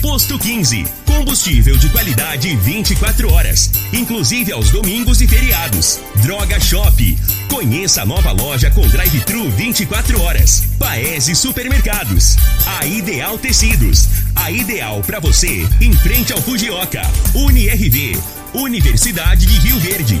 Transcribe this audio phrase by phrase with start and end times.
[0.00, 0.86] Posto 15.
[1.04, 6.00] Combustível de qualidade 24 horas, inclusive aos domingos e feriados.
[6.22, 7.18] Droga Shop.
[7.50, 10.64] Conheça a nova loja com drive-thru 24 horas.
[10.78, 12.36] Paese Supermercados.
[12.78, 14.08] A Ideal Tecidos.
[14.34, 17.02] A ideal para você em frente ao Fujioka.
[17.34, 18.18] UniRV.
[18.54, 20.20] Universidade de Rio Verde.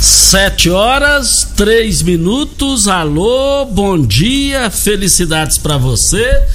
[0.00, 2.86] Sete horas, três minutos.
[2.86, 6.46] Alô, bom dia, felicidades para você.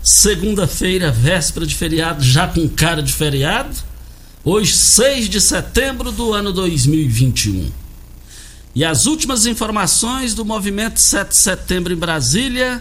[0.00, 3.74] Segunda-feira, véspera de feriado, já com cara de feriado.
[4.44, 7.72] Hoje, 6 de setembro do ano 2021.
[8.72, 12.80] E as últimas informações do movimento 7 de setembro em Brasília.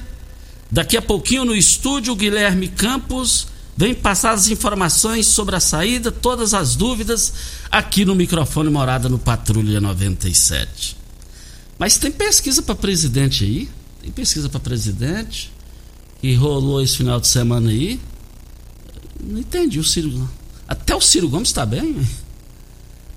[0.69, 6.53] Daqui a pouquinho no estúdio, Guilherme Campos Vem passar as informações sobre a saída, todas
[6.53, 7.33] as dúvidas,
[7.71, 10.97] aqui no microfone Morada no Patrulha 97.
[11.79, 13.69] Mas tem pesquisa para presidente aí?
[14.01, 15.51] Tem pesquisa para presidente?
[16.21, 17.99] Que rolou esse final de semana aí?
[19.19, 20.29] Não entendi o Ciro.
[20.67, 22.07] Até o Ciro Gomes está bem,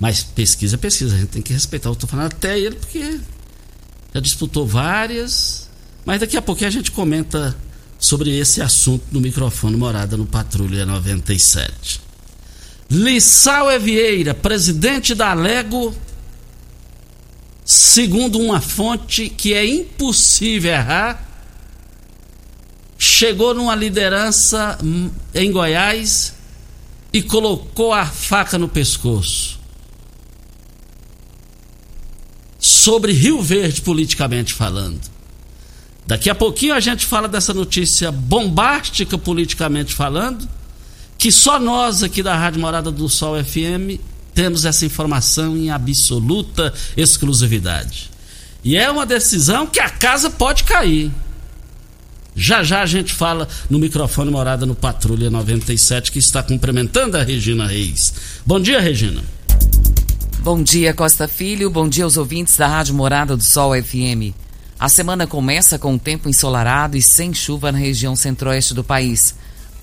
[0.01, 1.89] mas pesquisa é pesquisa, a gente tem que respeitar.
[1.89, 3.21] Eu estou falando até ele porque
[4.15, 5.69] já disputou várias.
[6.05, 7.57] Mas daqui a pouquinho a gente comenta
[8.05, 12.03] sobre esse assunto no microfone Morada no Patrulha 97.
[12.91, 15.95] Lissau Evieira, presidente da Lego,
[17.65, 21.27] segundo uma fonte que é impossível errar,
[22.99, 24.77] chegou numa liderança
[25.35, 26.35] em Goiás
[27.11, 29.59] e colocou a faca no pescoço.
[32.59, 35.14] Sobre Rio Verde, politicamente falando.
[36.07, 40.47] Daqui a pouquinho a gente fala dessa notícia bombástica politicamente falando,
[41.17, 43.99] que só nós aqui da Rádio Morada do Sol FM
[44.35, 48.11] temos essa informação em absoluta exclusividade.
[48.63, 51.11] E é uma decisão que a casa pode cair.
[52.37, 57.23] Já já a gente fala no microfone Morada no Patrulha 97 que está cumprimentando a
[57.23, 58.13] Regina Reis.
[58.45, 59.23] Bom dia, Regina.
[60.41, 61.71] Bom dia, Costa Filho.
[61.71, 64.44] Bom dia aos ouvintes da Rádio Morada do Sol FM.
[64.79, 69.35] A semana começa com tempo ensolarado e sem chuva na região centro-oeste do país.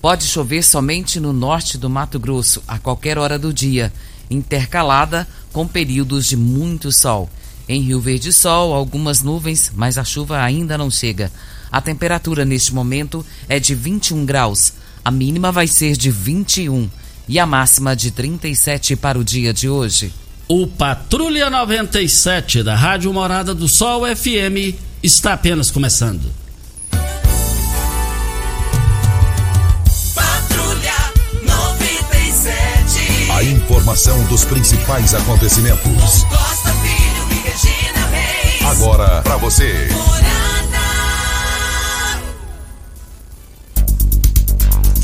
[0.02, 3.92] Pode chover somente no norte do Mato Grosso, a qualquer hora do dia,
[4.30, 7.30] intercalada com períodos de muito sol.
[7.68, 11.32] Em Rio Verde, sol, algumas nuvens, mas a chuva ainda não chega.
[11.70, 14.74] A temperatura neste momento é de 21 graus.
[15.04, 16.90] A mínima vai ser de 21
[17.26, 20.12] e a máxima de 37 para o dia de hoje.
[20.48, 26.30] O Patrulha 97 da Rádio Morada do Sol FM está apenas começando.
[30.14, 30.94] Patrulha
[31.42, 33.30] 97.
[33.32, 36.24] A informação dos principais acontecimentos.
[36.24, 38.62] Costa Filho e Regina Reis.
[38.62, 39.88] Agora para você.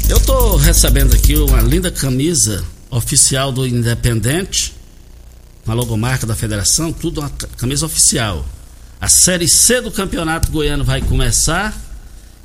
[0.09, 4.75] Eu tô recebendo aqui uma linda camisa oficial do Independente
[5.65, 8.43] com a logomarca da federação, tudo uma camisa oficial.
[9.01, 11.77] A Série C do Campeonato Goiano vai começar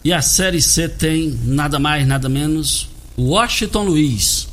[0.03, 4.47] e a Série C tem nada mais, nada menos Washington Luiz,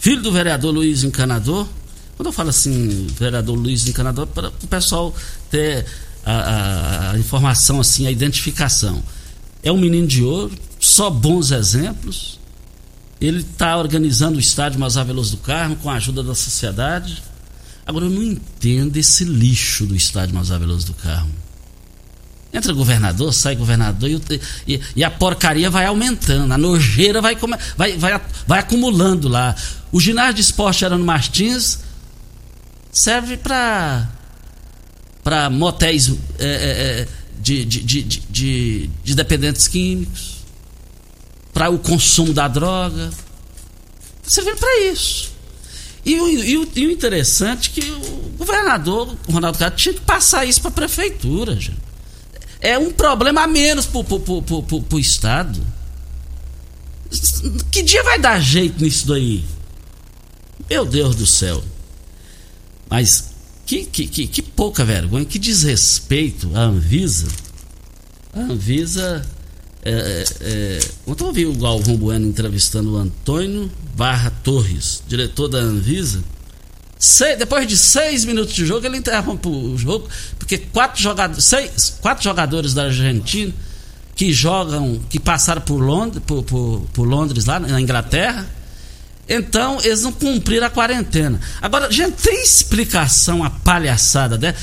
[0.00, 1.68] filho do vereador Luiz Encanador.
[2.16, 5.14] Quando eu falo assim, vereador Luiz Encanador, para o pessoal
[5.48, 5.86] ter
[6.24, 9.00] a, a, a informação assim, a identificação.
[9.62, 12.40] É um menino de ouro, só bons exemplos.
[13.20, 17.22] Ele está organizando o estádio Mazar Veloso do Carmo com a ajuda da sociedade.
[17.88, 21.32] Agora eu não entendo esse lixo do estádio Mazar Veloso do Carmo.
[22.52, 24.20] Entra governador, sai governador e,
[24.66, 27.34] e, e, a porcaria vai aumentando, a nojeira vai,
[27.78, 29.56] vai, vai, vai acumulando lá.
[29.90, 31.78] O ginásio de esporte era no Martins
[32.92, 34.06] serve para
[35.24, 37.08] para motéis é, é, é
[37.40, 40.44] de, de, de, de, de dependentes químicos,
[41.54, 43.08] para o consumo da droga.
[44.22, 45.37] Tá servindo para isso.
[46.08, 50.00] E o, e, o, e o interessante é que o governador, Ronaldo Castro, tinha que
[50.00, 51.76] passar isso para a prefeitura, gente.
[52.62, 55.60] É um problema a menos para o Estado.
[57.70, 59.44] Que dia vai dar jeito nisso daí?
[60.70, 61.62] Meu Deus do céu.
[62.88, 63.30] Mas
[63.66, 67.28] que, que, que, que pouca vergonha, que desrespeito à Anvisa.
[68.32, 69.26] A Anvisa.
[69.84, 75.58] É, é, é eu ouvi o Galvão Bueno entrevistando o Antônio Barra Torres, diretor da
[75.58, 76.22] Anvisa.
[77.38, 80.08] depois de seis minutos de jogo, ele interrompe o jogo,
[80.38, 83.52] porque quatro jogadores, seis, quatro jogadores da Argentina
[84.14, 88.46] que jogam, que passaram por Londres, por, por, por Londres lá na Inglaterra,
[89.28, 91.38] então, eles não cumpriram a quarentena.
[91.60, 94.54] Agora, gente, tem explicação a palhaçada, né?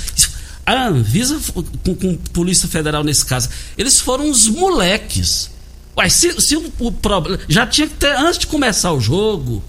[0.66, 1.40] A Anvisa,
[1.84, 5.52] com, com Polícia Federal nesse caso, eles foram uns moleques.
[5.96, 7.40] Ué, se, se o, o problema.
[7.48, 9.64] Já tinha que ter, antes de começar o jogo,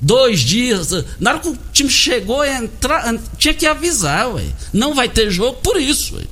[0.00, 0.90] dois dias.
[1.20, 4.44] Na hora que o time chegou, entrar, tinha que avisar, ué.
[4.72, 6.24] Não vai ter jogo por isso, ué.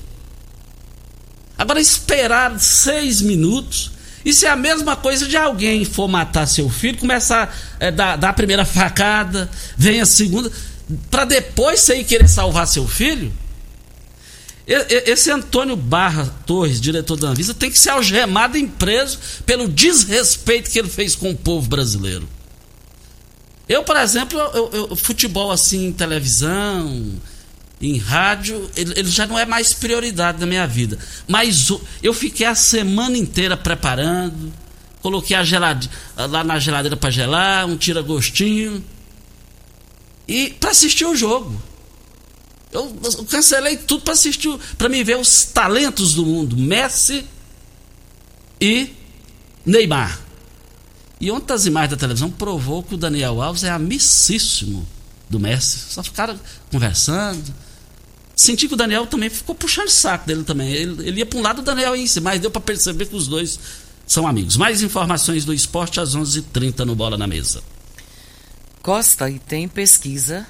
[1.56, 3.93] Agora, esperar seis minutos.
[4.25, 8.16] Isso é a mesma coisa de alguém for matar seu filho, começar a é, dar,
[8.16, 10.50] dar a primeira facada, vem a segunda,
[11.10, 13.32] para depois você ir querer salvar seu filho.
[14.67, 20.70] Esse Antônio Barra Torres, diretor da Anvisa, tem que ser algemado e preso pelo desrespeito
[20.70, 22.29] que ele fez com o povo brasileiro.
[23.69, 27.12] Eu, por exemplo, eu, eu, futebol assim em televisão,
[27.81, 30.99] em rádio, ele, ele, já não é mais prioridade na minha vida.
[31.26, 31.69] Mas
[32.03, 34.53] eu fiquei a semana inteira preparando,
[35.00, 38.85] coloquei a gelade, lá na geladeira para gelar, um tira-gostinho,
[40.29, 41.61] e para assistir o jogo.
[42.73, 42.91] Eu,
[43.29, 47.25] cancelei tudo para assistir, para me ver os talentos do mundo, Messi
[48.61, 48.91] e
[49.65, 50.21] Neymar.
[51.21, 54.89] E ontem as imagens da televisão provou que o Daniel Alves é amicíssimo
[55.29, 55.93] do Messi.
[55.93, 56.39] Só ficaram
[56.71, 57.55] conversando,
[58.35, 60.73] Senti que o Daniel também ficou puxando o saco dele também.
[60.73, 63.15] Ele, ele ia para um lado, o Daniel ia em mas deu para perceber que
[63.15, 63.59] os dois
[64.07, 64.57] são amigos.
[64.57, 67.63] Mais informações do esporte às 11:30 h 30 no Bola na Mesa.
[68.83, 70.47] Costa, e tem pesquisa.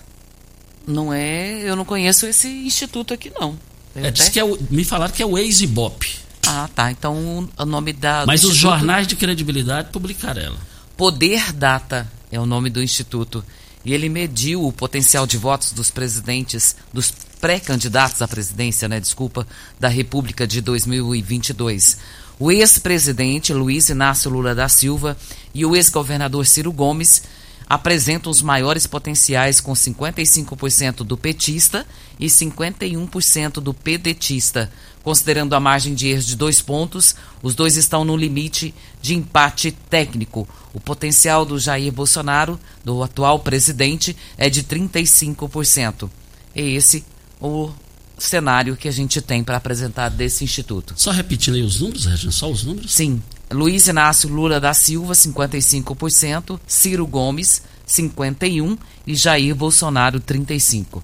[0.87, 1.61] Não é.
[1.62, 3.58] Eu não conheço esse instituto aqui, não.
[3.94, 6.06] É, diz que é o, me falaram que é o Ex-Bop.
[6.46, 6.90] Ah, tá.
[6.90, 8.25] Então o nome da.
[8.26, 10.58] Mas os jornais de credibilidade publicaram ela.
[10.96, 13.44] Poder Data é o nome do instituto.
[13.84, 19.45] E ele mediu o potencial de votos dos presidentes, dos pré-candidatos à presidência, né, desculpa,
[19.78, 21.99] da República de 2022.
[22.38, 25.16] O ex-presidente Luiz Inácio Lula da Silva
[25.52, 27.25] e o ex-governador Ciro Gomes
[27.73, 31.87] apresentam os maiores potenciais com 55% do petista
[32.21, 34.71] e 51% do pedetista.
[35.02, 39.73] Considerando a margem de erro de dois pontos, os dois estão no limite de empate
[39.88, 40.47] técnico.
[40.75, 46.11] O potencial do Jair Bolsonaro, do atual presidente, é de 35%.
[46.55, 47.02] É esse
[47.41, 47.71] o
[48.19, 50.93] cenário que a gente tem para apresentar desse instituto.
[50.95, 52.93] Só repetindo aí os números, Regina, só os números?
[52.93, 53.23] Sim.
[53.52, 61.02] Luiz Inácio Lula da Silva, 55%, Ciro Gomes, 51% e Jair Bolsonaro, 35%.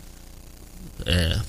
[1.07, 1.41] É.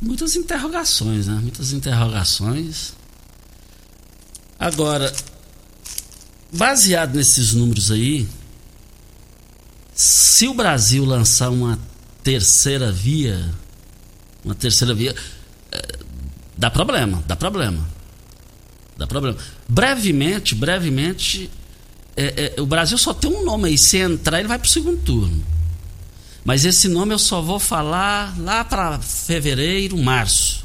[0.00, 1.38] Muitas interrogações, né?
[1.40, 2.94] Muitas interrogações.
[4.58, 5.12] Agora,
[6.52, 8.28] baseado nesses números aí,
[9.94, 11.78] se o Brasil lançar uma
[12.22, 13.54] terceira via,
[14.44, 15.14] uma terceira via,
[15.70, 15.98] é,
[16.56, 17.93] dá problema, dá problema.
[18.96, 19.36] Dá problema.
[19.68, 21.50] Brevemente, brevemente,
[22.16, 23.78] é, é, o Brasil só tem um nome aí.
[23.78, 25.44] Se entrar, ele vai para o segundo turno.
[26.44, 30.64] Mas esse nome eu só vou falar lá para fevereiro, março.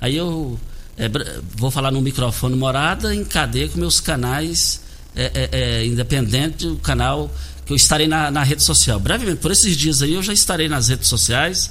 [0.00, 0.58] Aí eu
[0.96, 1.10] é,
[1.56, 4.80] vou falar no microfone morada em cadeia com meus canais
[5.14, 7.30] é, é, é independente, o canal
[7.64, 8.98] que eu estarei na, na, rede social.
[8.98, 11.70] Brevemente, por esses dias aí eu já estarei nas redes sociais.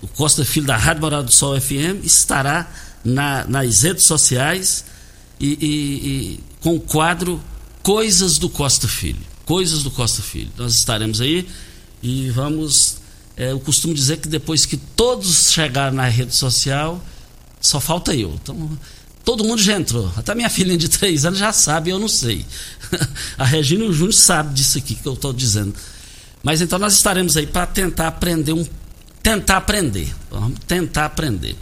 [0.00, 2.70] O Costa Filho da Rádio Morada do Sol FM estará
[3.04, 4.84] na, nas redes sociais
[5.40, 7.40] e, e, e, com o quadro
[7.82, 9.20] Coisas do Costa Filho.
[9.44, 10.50] Coisas do Costa Filho.
[10.56, 11.48] Nós estaremos aí
[12.02, 12.98] e vamos.
[13.36, 17.02] É, eu costumo dizer que depois que todos chegarem na rede social,
[17.60, 18.38] só falta eu.
[18.40, 18.78] Então,
[19.24, 20.12] Todo mundo já entrou.
[20.16, 22.44] Até minha filhinha de três anos já sabe, eu não sei.
[23.38, 25.74] A Regina e o Júnior sabem disso aqui que eu estou dizendo.
[26.42, 28.66] Mas então nós estaremos aí para tentar aprender um.
[29.22, 30.12] Tentar aprender.
[30.28, 31.56] Vamos tentar aprender.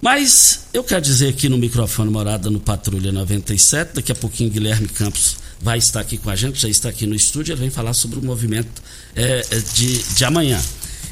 [0.00, 4.86] Mas eu quero dizer aqui no microfone Morada no Patrulha 97, daqui a pouquinho Guilherme
[4.88, 7.92] Campos vai estar aqui com a gente, já está aqui no estúdio, ele vem falar
[7.92, 8.80] sobre o movimento
[9.16, 10.60] é, é de, de amanhã.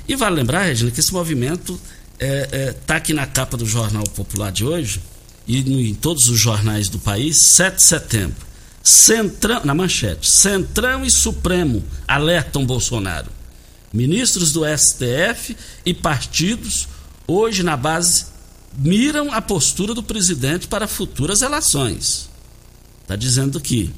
[0.09, 1.81] E vale lembrar, Regina, que esse movimento
[2.15, 5.01] está é, é, tá aqui na capa do Jornal Popular de hoje
[5.49, 8.47] e no, em todos os jornais do país, 7 de setembro.
[8.83, 13.29] Centrão, na manchete, Centrão e Supremo alertam Bolsonaro.
[13.93, 16.87] Ministros do STF e partidos,
[17.27, 18.27] hoje na base,
[18.77, 22.29] miram a postura do presidente para futuras relações.
[23.03, 23.93] Está dizendo que.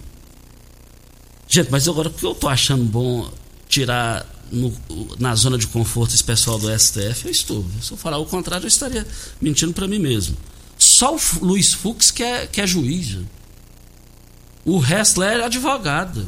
[1.48, 3.30] Gente, mas agora o que eu estou achando bom
[3.68, 4.72] tirar no,
[5.18, 7.66] na zona de conforto esse pessoal do STF, eu estou.
[7.82, 9.06] Se eu falar o contrário, eu estaria
[9.40, 10.36] mentindo para mim mesmo.
[10.76, 13.18] Só o Luiz Fux que é, que é juiz.
[14.64, 16.26] O resto é advogado.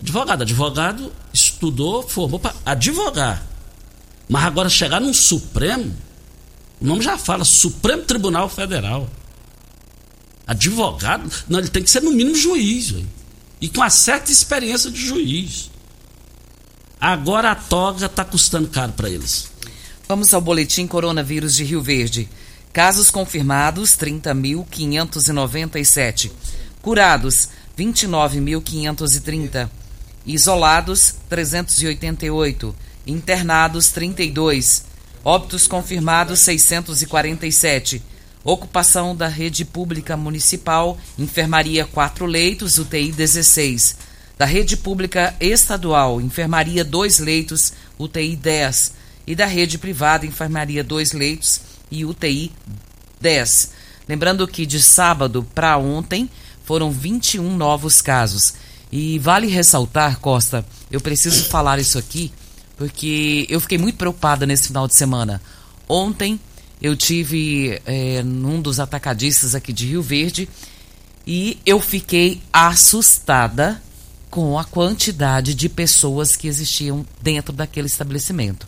[0.00, 3.46] Advogado, advogado estudou, formou para advogar.
[4.28, 5.94] Mas agora chegar num Supremo,
[6.82, 9.08] o nome já fala, Supremo Tribunal Federal.
[10.44, 12.90] Advogado, não, ele tem que ser no mínimo juiz.
[12.90, 13.08] Véio.
[13.60, 15.70] E com uma certa experiência de juiz.
[17.00, 19.52] Agora a toga está custando caro para eles.
[20.08, 22.28] Vamos ao boletim coronavírus de Rio Verde.
[22.72, 26.32] Casos confirmados 30.597.
[26.80, 29.70] Curados 29.530.
[30.26, 32.74] Isolados 388.
[33.06, 34.90] Internados 32.
[35.24, 38.02] Óbitos confirmados 647.
[38.42, 43.96] Ocupação da rede pública municipal, enfermaria 4 leitos, UTI 16.
[44.36, 48.94] Da rede pública estadual, enfermaria 2 leitos, UTI 10.
[49.24, 52.50] E da rede privada, enfermaria 2 leitos e UTI
[53.20, 53.70] 10.
[54.08, 56.28] Lembrando que de sábado para ontem
[56.64, 58.54] foram 21 novos casos.
[58.90, 62.32] E vale ressaltar, Costa, eu preciso falar isso aqui,
[62.82, 65.40] porque eu fiquei muito preocupada nesse final de semana.
[65.88, 66.40] Ontem
[66.80, 70.48] eu tive é, num dos atacadistas aqui de Rio Verde
[71.24, 73.80] e eu fiquei assustada
[74.28, 78.66] com a quantidade de pessoas que existiam dentro daquele estabelecimento.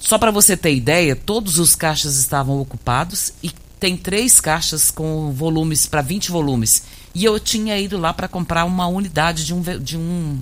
[0.00, 5.30] Só para você ter ideia, todos os caixas estavam ocupados e tem três caixas com
[5.30, 6.82] volumes para 20 volumes.
[7.14, 10.40] E eu tinha ido lá para comprar uma unidade de um, de um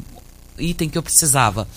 [0.59, 1.69] item que eu precisava.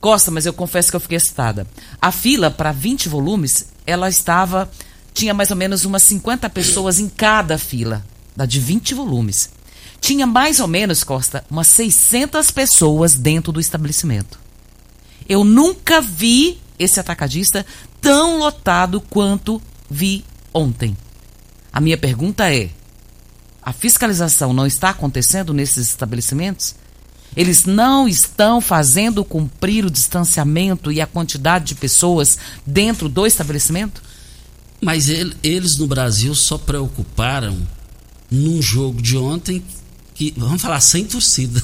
[0.00, 1.66] Costa, mas eu confesso que eu fiquei assustada.
[2.00, 4.70] A fila para 20 volumes, ela estava.
[5.12, 8.04] Tinha mais ou menos umas 50 pessoas em cada fila,
[8.34, 9.50] da de 20 volumes.
[10.00, 14.38] Tinha mais ou menos, Costa, umas 600 pessoas dentro do estabelecimento.
[15.28, 17.66] Eu nunca vi esse atacadista
[18.00, 20.96] tão lotado quanto vi ontem.
[21.72, 22.70] A minha pergunta é:
[23.62, 26.74] a fiscalização não está acontecendo nesses estabelecimentos?
[27.36, 34.02] Eles não estão fazendo cumprir o distanciamento e a quantidade de pessoas dentro do estabelecimento?
[34.80, 37.56] Mas ele, eles no Brasil só preocuparam
[38.30, 39.62] num jogo de ontem
[40.14, 41.62] que, vamos falar, sem torcida.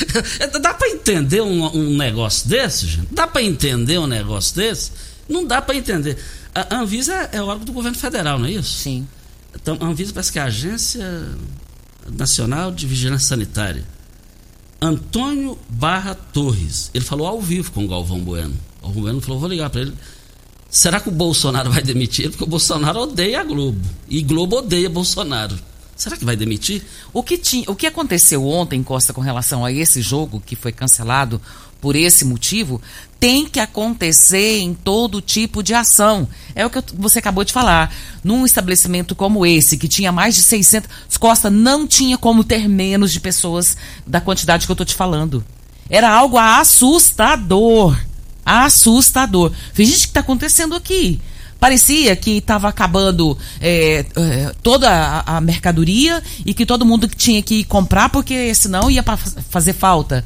[0.60, 3.08] dá para entender um, um, negócio desse, gente?
[3.12, 4.92] Dá para entender um negócio desse?
[5.28, 6.18] Não dá para entender.
[6.54, 8.78] A Anvisa é, é órgão do governo federal, não é isso?
[8.78, 9.06] Sim.
[9.54, 11.28] Então, a Anvisa parece que é a Agência
[12.10, 13.84] Nacional de Vigilância Sanitária.
[14.80, 16.90] Antônio Barra Torres.
[16.92, 18.54] Ele falou ao vivo com o Galvão Bueno.
[18.80, 19.94] O Galvão Bueno falou: vou ligar para ele.
[20.70, 22.30] Será que o Bolsonaro vai demitir?
[22.30, 23.80] Porque o Bolsonaro odeia a Globo.
[24.08, 25.56] E Globo odeia Bolsonaro.
[25.96, 26.82] Será que vai demitir?
[27.12, 30.72] O que, tinha, o que aconteceu ontem, Costa, com relação a esse jogo que foi
[30.72, 31.40] cancelado
[31.84, 32.80] por esse motivo,
[33.20, 36.26] tem que acontecer em todo tipo de ação.
[36.54, 37.94] É o que você acabou de falar.
[38.24, 43.12] Num estabelecimento como esse, que tinha mais de 600, Costa não tinha como ter menos
[43.12, 43.76] de pessoas
[44.06, 45.44] da quantidade que eu estou te falando.
[45.90, 47.94] Era algo assustador.
[48.46, 49.52] Assustador.
[49.74, 51.20] Veja o que está acontecendo aqui.
[51.60, 57.42] Parecia que estava acabando é, é, toda a, a, mercadoria e que todo mundo tinha
[57.42, 59.04] que comprar porque senão ia
[59.50, 60.24] fazer falta.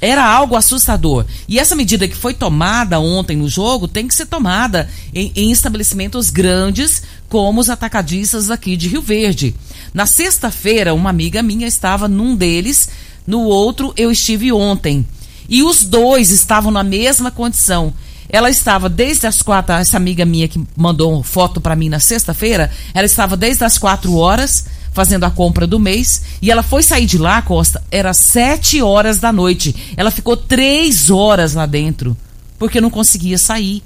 [0.00, 1.26] Era algo assustador.
[1.46, 5.52] E essa medida que foi tomada ontem no jogo tem que ser tomada em, em
[5.52, 9.54] estabelecimentos grandes, como os atacadistas aqui de Rio Verde.
[9.92, 12.88] Na sexta-feira, uma amiga minha estava num deles,
[13.26, 15.04] no outro eu estive ontem.
[15.48, 17.92] E os dois estavam na mesma condição.
[18.28, 22.70] Ela estava desde as quatro, essa amiga minha que mandou foto para mim na sexta-feira,
[22.94, 24.66] ela estava desde as quatro horas
[25.00, 29.16] fazendo a compra do mês e ela foi sair de lá, Costa, era sete horas
[29.16, 29.74] da noite.
[29.96, 32.14] Ela ficou três horas lá dentro
[32.58, 33.82] porque não conseguia sair.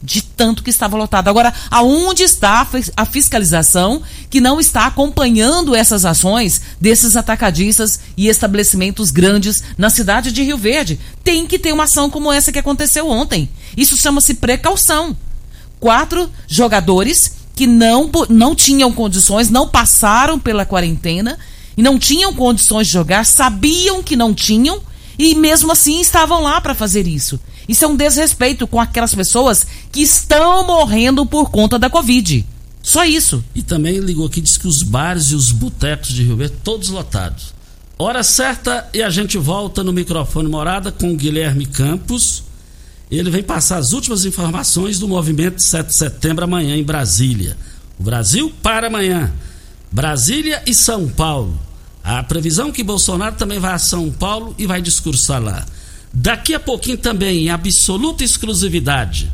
[0.00, 1.28] de tanto que estava lotado.
[1.28, 2.64] Agora, aonde está
[2.96, 10.30] a fiscalização que não está acompanhando essas ações desses atacadistas e estabelecimentos grandes na cidade
[10.30, 10.98] de Rio Verde?
[11.24, 13.48] Tem que ter uma ação como essa que aconteceu ontem.
[13.76, 15.16] Isso chama-se precaução.
[15.80, 21.38] Quatro jogadores que não, não tinham condições, não passaram pela quarentena
[21.76, 24.80] e não tinham condições de jogar, sabiam que não tinham
[25.18, 27.38] e mesmo assim estavam lá para fazer isso.
[27.68, 32.44] Isso é um desrespeito com aquelas pessoas que estão morrendo por conta da Covid.
[32.82, 33.44] Só isso.
[33.54, 36.88] E também ligou aqui, diz que os bares e os botecos de Rio Verde, todos
[36.88, 37.54] lotados.
[37.98, 42.42] Hora certa e a gente volta no microfone morada com Guilherme Campos.
[43.12, 47.58] Ele vem passar as últimas informações do movimento 7 de setembro amanhã em Brasília.
[47.98, 49.30] O Brasil para amanhã.
[49.90, 51.60] Brasília e São Paulo.
[52.02, 55.62] A previsão é que Bolsonaro também vai a São Paulo e vai discursar lá.
[56.10, 59.30] Daqui a pouquinho também, em absoluta exclusividade,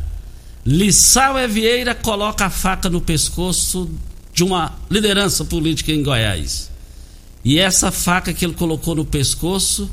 [0.66, 3.88] Lissau Vieira coloca a faca no pescoço
[4.35, 6.68] de uma liderança política em Goiás.
[7.44, 9.88] E essa faca que ele colocou no pescoço,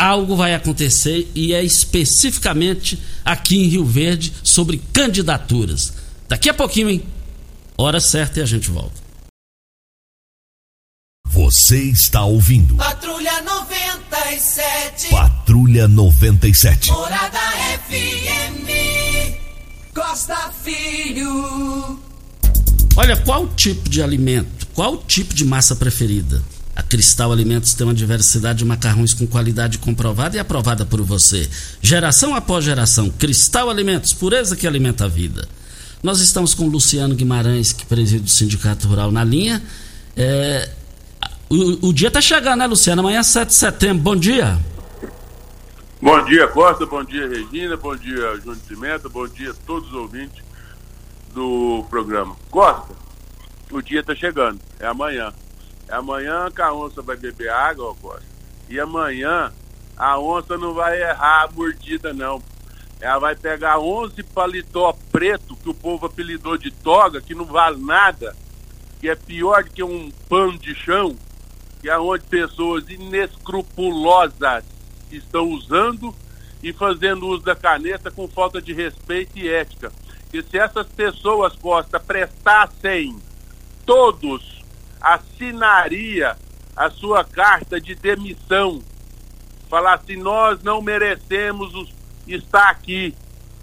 [0.00, 5.92] algo vai acontecer e é especificamente aqui em Rio Verde sobre candidaturas.
[6.26, 7.02] Daqui a pouquinho, hein?
[7.76, 8.98] Hora certa e a gente volta.
[11.26, 12.76] Você está ouvindo.
[12.76, 15.08] Patrulha 97.
[15.10, 16.90] Patrulha 97.
[16.90, 17.38] Morada
[17.88, 18.66] FM.
[19.94, 22.00] Costa Filho.
[22.96, 26.42] Olha, qual tipo de alimento, qual tipo de massa preferida?
[26.74, 31.48] A Cristal Alimentos tem uma diversidade de macarrões com qualidade comprovada e aprovada por você.
[31.82, 33.10] Geração após geração.
[33.10, 35.48] Cristal Alimentos, pureza que alimenta a vida.
[36.02, 39.62] Nós estamos com o Luciano Guimarães, que preside o Sindicato Rural na linha.
[40.16, 40.70] É,
[41.50, 43.00] o, o dia está chegando, né, Luciano?
[43.00, 44.02] Amanhã, 7 de setembro.
[44.02, 44.58] Bom dia.
[46.00, 46.86] Bom dia, Costa.
[46.86, 47.76] Bom dia, Regina.
[47.76, 49.10] Bom dia, Júnior Cimento.
[49.10, 50.42] Bom dia a todos os ouvintes
[51.34, 52.34] do programa.
[52.50, 52.94] Costa,
[53.70, 54.58] o dia está chegando.
[54.78, 55.32] É amanhã.
[55.90, 58.26] Amanhã que a onça vai beber água, ó, Costa.
[58.68, 59.52] E amanhã
[59.96, 62.42] a onça não vai errar a mordida, não.
[63.00, 67.82] Ela vai pegar 11 paletó preto que o povo apelidou de toga, que não vale
[67.82, 68.36] nada,
[69.00, 71.16] que é pior do que um pano de chão
[71.80, 74.64] que é onde pessoas inescrupulosas
[75.10, 76.14] estão usando
[76.62, 79.90] e fazendo uso da caneta com falta de respeito e ética.
[80.32, 83.16] E se essas pessoas, Costa, prestassem
[83.86, 84.59] todos,
[85.00, 86.36] assinaria
[86.76, 88.82] a sua carta de demissão,
[89.68, 91.94] falasse nós não merecemos os,
[92.26, 93.14] estar aqui.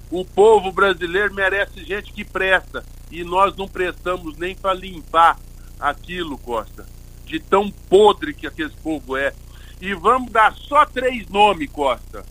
[0.09, 5.37] O povo brasileiro merece gente que presta e nós não prestamos nem para limpar
[5.79, 6.85] aquilo, Costa
[7.27, 9.33] de tão podre que aquele povo é.
[9.79, 12.25] E vamos dar só três nomes, Costa.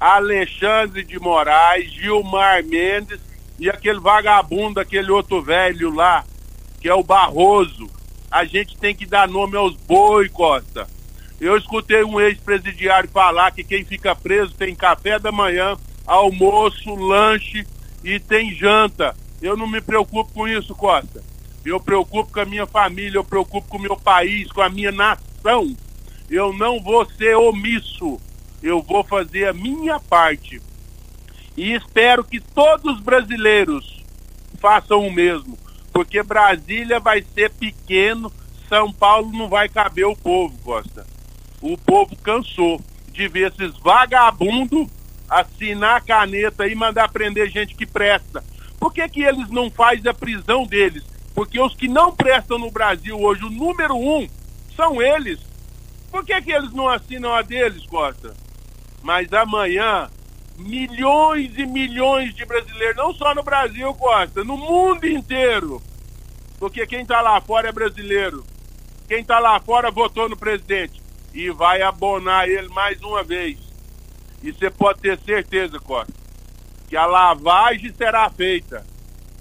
[0.00, 3.20] Alexandre de Moraes, Gilmar Mendes
[3.58, 6.24] e aquele vagabundo, aquele outro velho lá,
[6.80, 7.90] que é o Barroso.
[8.30, 10.86] A gente tem que dar nome aos boi, Costa.
[11.40, 17.66] Eu escutei um ex-presidiário falar que quem fica preso tem café da manhã, almoço, lanche
[18.02, 19.14] e tem janta.
[19.40, 21.22] Eu não me preocupo com isso, Costa
[21.64, 24.92] eu preocupo com a minha família, eu preocupo com o meu país, com a minha
[24.92, 25.76] nação.
[26.30, 28.20] Eu não vou ser omisso,
[28.62, 30.60] eu vou fazer a minha parte.
[31.56, 34.02] E espero que todos os brasileiros
[34.60, 35.58] façam o mesmo,
[35.98, 38.32] porque Brasília vai ser pequeno,
[38.68, 41.04] São Paulo não vai caber o povo, Costa.
[41.60, 42.80] O povo cansou
[43.10, 44.86] de ver esses vagabundos
[45.28, 48.44] assinar a caneta e mandar prender gente que presta.
[48.78, 51.02] Por que, que eles não fazem a prisão deles?
[51.34, 54.28] Porque os que não prestam no Brasil hoje, o número um,
[54.76, 55.40] são eles.
[56.12, 58.36] Por que, que eles não assinam a deles, Costa?
[59.02, 60.08] Mas amanhã,
[60.56, 65.82] milhões e milhões de brasileiros, não só no Brasil, Costa, no mundo inteiro.
[66.58, 68.44] Porque quem está lá fora é brasileiro.
[69.06, 71.00] Quem está lá fora votou no presidente.
[71.32, 73.58] E vai abonar ele mais uma vez.
[74.42, 76.12] E você pode ter certeza, Costa,
[76.88, 78.84] que a lavagem será feita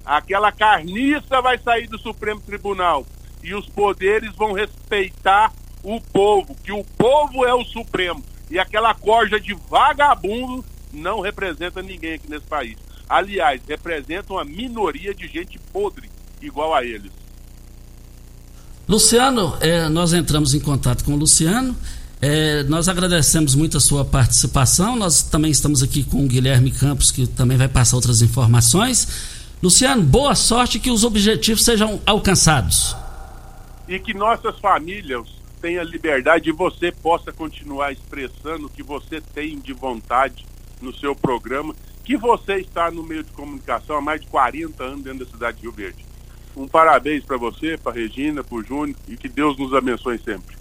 [0.08, 3.06] aquela carniça vai sair do Supremo Tribunal
[3.44, 5.52] e os poderes vão respeitar
[5.84, 8.24] o povo, que o povo é o Supremo.
[8.50, 12.78] E aquela corja de vagabundo não representa ninguém aqui nesse país.
[13.10, 16.10] Aliás, representa uma minoria de gente podre,
[16.42, 17.12] igual a eles.
[18.88, 21.76] Luciano, é, nós entramos em contato com o Luciano.
[22.22, 24.96] É, nós agradecemos muito a sua participação.
[24.96, 29.08] Nós também estamos aqui com o Guilherme Campos, que também vai passar outras informações.
[29.62, 32.96] Luciano, boa sorte que os objetivos sejam alcançados.
[33.88, 35.28] E que nossas famílias
[35.62, 40.46] tenham liberdade e você possa continuar expressando o que você tem de vontade
[40.82, 45.04] no seu programa, que você está no meio de comunicação há mais de 40 anos
[45.04, 46.06] dentro da cidade de Rio Verde.
[46.58, 50.58] Um parabéns para você, para Regina, para o Júnior e que Deus nos abençoe sempre.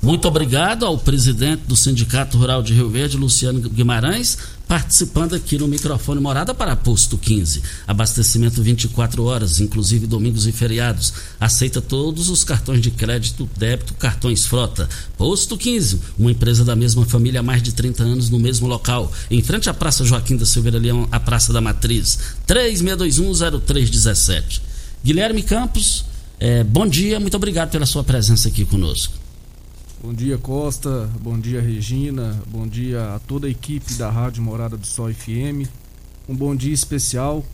[0.00, 4.36] Muito obrigado ao presidente do Sindicato Rural de Rio Verde, Luciano Guimarães,
[4.68, 7.62] participando aqui no microfone Morada para Posto 15.
[7.86, 11.14] Abastecimento 24 horas, inclusive domingos e feriados.
[11.40, 14.86] Aceita todos os cartões de crédito, débito, cartões frota.
[15.16, 19.10] Posto 15, uma empresa da mesma família há mais de 30 anos no mesmo local.
[19.30, 22.18] Em frente à Praça Joaquim da Silveira Leão, a Praça da Matriz.
[22.46, 24.73] 36210317.
[25.04, 26.06] Guilherme Campos,
[26.40, 29.12] eh, bom dia, muito obrigado pela sua presença aqui conosco.
[30.02, 31.10] Bom dia, Costa.
[31.20, 32.42] Bom dia, Regina.
[32.46, 35.68] Bom dia a toda a equipe da Rádio Morada do Sol FM.
[36.26, 37.44] Um bom dia especial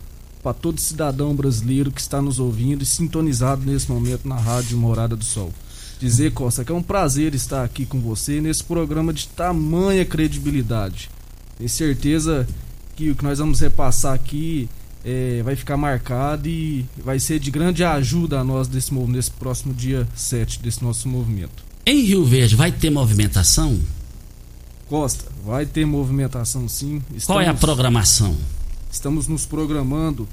[0.44, 5.16] para todo cidadão brasileiro que está nos ouvindo e sintonizado nesse momento na Rádio Morada
[5.16, 5.52] do Sol.
[5.98, 11.10] Dizer, Costa, que é um prazer estar aqui com você nesse programa de tamanha credibilidade.
[11.58, 12.46] Tenho certeza
[12.94, 14.68] que o que nós vamos repassar aqui
[15.04, 19.72] é, vai ficar marcado e vai ser de grande ajuda a nós desse, nesse próximo
[19.72, 21.64] dia 7 desse nosso movimento.
[21.86, 23.80] Em Rio Verde vai ter movimentação?
[24.86, 26.96] Costa, vai ter movimentação sim.
[27.08, 28.36] Estamos, Qual é a programação?
[28.90, 30.28] Estamos nos programando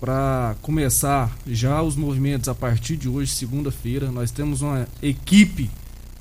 [0.00, 4.10] para começar já os movimentos a partir de hoje, segunda-feira.
[4.10, 5.70] Nós temos uma equipe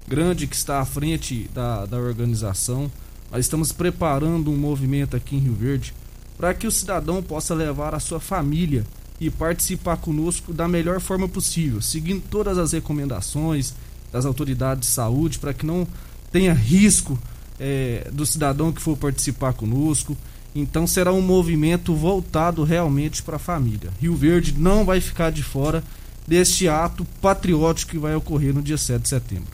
[0.07, 2.89] grande que está à frente da, da organização.
[3.31, 5.93] Nós estamos preparando um movimento aqui em Rio Verde
[6.38, 8.86] para que o cidadão possa levar a sua família
[9.19, 13.74] e participar conosco da melhor forma possível, seguindo todas as recomendações,
[14.12, 15.88] das autoridades de saúde para que não
[16.32, 17.19] tenha risco
[17.60, 20.15] é, do cidadão que for participar conosco.
[20.54, 23.89] Então será um movimento voltado realmente para a família.
[24.00, 25.84] Rio Verde não vai ficar de fora
[26.26, 29.48] deste ato patriótico que vai ocorrer no dia 7 de setembro.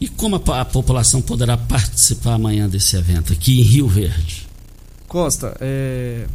[0.00, 4.47] E como a, a população poderá participar amanhã desse evento aqui em Rio Verde?
[5.08, 6.26] Costa, é,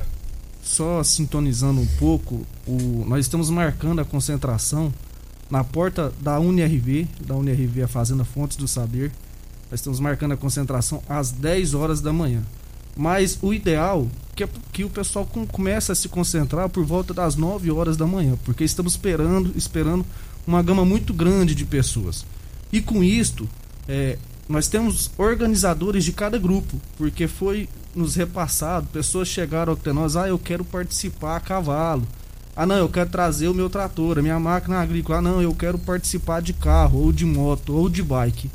[0.63, 4.91] só sintonizando um pouco, o, nós estamos marcando a concentração
[5.49, 9.11] na porta da UNRV, da UNRV a Fazenda Fontes do Saber.
[9.69, 12.41] Nós estamos marcando a concentração às 10 horas da manhã.
[12.97, 17.69] Mas o ideal é que o pessoal comece a se concentrar por volta das 9
[17.69, 20.03] horas da manhã, porque estamos esperando, esperando
[20.45, 22.25] uma gama muito grande de pessoas.
[22.71, 23.47] E com isto,
[23.87, 30.15] é, nós temos organizadores de cada grupo, porque foi nos repassado, pessoas chegaram até nós,
[30.15, 32.07] ah, eu quero participar a cavalo
[32.55, 35.17] ah, não, eu quero trazer o meu trator, a minha máquina agrícola.
[35.17, 38.49] Ah, não, eu quero participar de carro, ou de moto, ou de bike.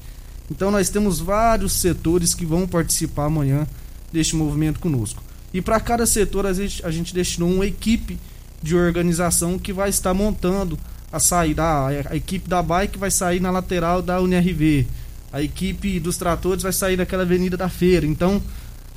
[0.49, 3.67] Então nós temos vários setores que vão participar amanhã
[4.13, 5.23] deste movimento conosco.
[5.53, 8.19] E para cada setor a gente, a gente destinou uma equipe
[8.63, 10.79] de organização que vai estar montando
[11.11, 11.65] a saída.
[11.65, 14.87] A, a equipe da bike vai sair na lateral da UNRV.
[15.33, 18.07] A equipe dos tratores vai sair daquela avenida da feira.
[18.07, 18.43] Então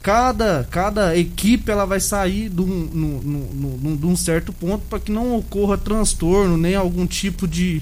[0.01, 5.35] cada, cada equipe ela vai sair de um, de um certo ponto para que não
[5.37, 7.81] ocorra transtorno nem algum tipo de,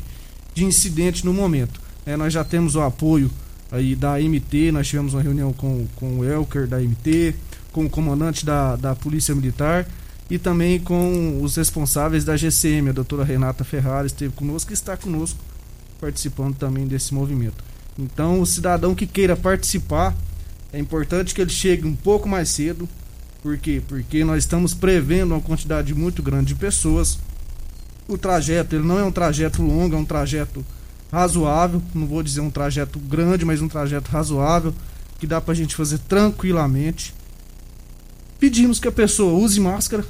[0.54, 1.80] de incidente no momento.
[2.06, 3.32] É, nós já temos o apoio
[3.72, 7.36] aí da MT, nós tivemos uma reunião com, com o Elker da MT,
[7.72, 9.88] com o comandante da, da Polícia Militar
[10.30, 14.96] e também com os responsáveis da GCM, a doutora Renata Ferrari esteve conosco e está
[14.96, 15.40] conosco
[16.00, 17.69] participando também desse movimento.
[17.98, 20.16] Então, o cidadão que queira participar,
[20.72, 22.88] é importante que ele chegue um pouco mais cedo.
[23.42, 23.82] Por quê?
[23.88, 27.18] Porque nós estamos prevendo uma quantidade muito grande de pessoas.
[28.08, 30.66] O trajeto, ele não é um trajeto longo, é um trajeto
[31.12, 31.82] razoável.
[31.94, 34.74] Não vou dizer um trajeto grande, mas um trajeto razoável.
[35.20, 37.14] Que dá pra gente fazer tranquilamente.
[38.40, 40.06] Pedimos que a pessoa use máscara.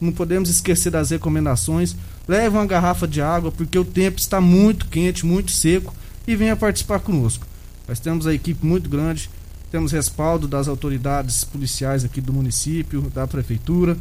[0.00, 1.96] Não podemos esquecer das recomendações.
[2.28, 5.94] Leve uma garrafa de água, porque o tempo está muito quente, muito seco.
[6.26, 7.46] E venha participar conosco.
[7.86, 9.28] Nós temos a equipe muito grande
[9.74, 13.96] temos respaldo das autoridades policiais aqui do município, da prefeitura.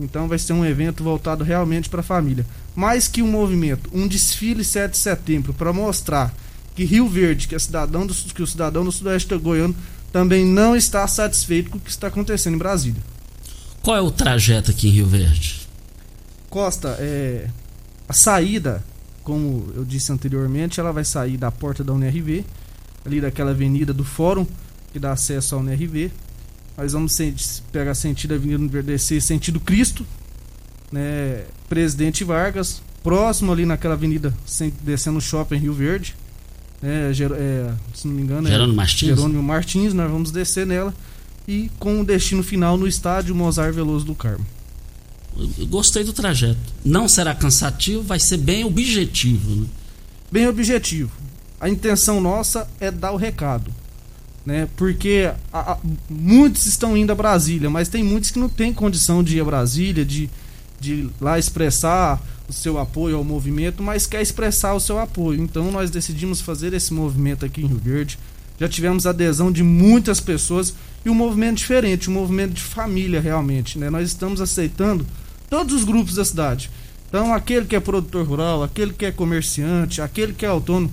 [0.00, 2.46] Então vai ser um evento voltado realmente para a família.
[2.74, 6.34] Mais que um movimento, um desfile 7 de setembro para mostrar
[6.74, 9.76] que Rio Verde, que, é cidadão do, que o cidadão do Sudoeste Goiano
[10.10, 13.02] também não está satisfeito com o que está acontecendo em Brasília.
[13.82, 15.68] Qual é o trajeto aqui em Rio Verde?
[16.48, 17.50] Costa, é,
[18.08, 18.82] a saída,
[19.28, 22.46] como eu disse anteriormente, ela vai sair da porta da UNRV,
[23.04, 24.46] ali daquela avenida do Fórum,
[24.90, 26.10] que dá acesso ao NRV.
[26.78, 27.20] Nós vamos
[27.70, 30.06] pegar sentido Avenida descer sentido Cristo,
[30.90, 31.44] né?
[31.68, 34.32] Presidente Vargas, próximo ali naquela avenida,
[34.80, 36.16] descendo o shopping Rio Verde.
[36.80, 37.10] Né?
[37.10, 39.08] É, se não me engano, Jerônimo é Martins.
[39.08, 40.94] Jerônimo Martins, nós vamos descer nela
[41.46, 44.46] e com o destino final no estádio Mozart Veloso do Carmo.
[45.38, 46.58] Eu gostei do trajeto.
[46.84, 49.62] Não será cansativo, vai ser bem objetivo.
[49.62, 49.66] Né?
[50.32, 51.12] Bem objetivo.
[51.60, 53.72] A intenção nossa é dar o recado
[54.48, 54.66] né?
[54.78, 59.22] Porque a, a, muitos estão indo a Brasília, mas tem muitos que não têm condição
[59.22, 60.30] de ir a Brasília, de,
[60.80, 65.42] de lá expressar o seu apoio ao movimento, mas quer expressar o seu apoio.
[65.42, 68.18] Então nós decidimos fazer esse movimento aqui em Rio Verde.
[68.58, 70.72] Já tivemos adesão de muitas pessoas
[71.04, 73.90] e um movimento diferente, um movimento de família realmente, né?
[73.90, 75.06] Nós estamos aceitando
[75.48, 76.70] todos os grupos da cidade.
[77.08, 80.92] Então, aquele que é produtor rural, aquele que é comerciante, aquele que é autônomo,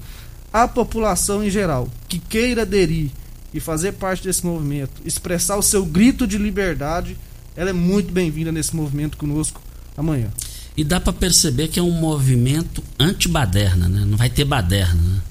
[0.52, 3.12] a população em geral que queira aderir
[3.54, 7.18] e fazer parte desse movimento, expressar o seu grito de liberdade,
[7.56, 9.62] ela é muito bem-vinda nesse movimento conosco
[9.98, 10.30] amanhã.
[10.78, 14.04] E dá para perceber que é um movimento anti-baderna, né?
[14.06, 15.22] Não vai ter baderna, né?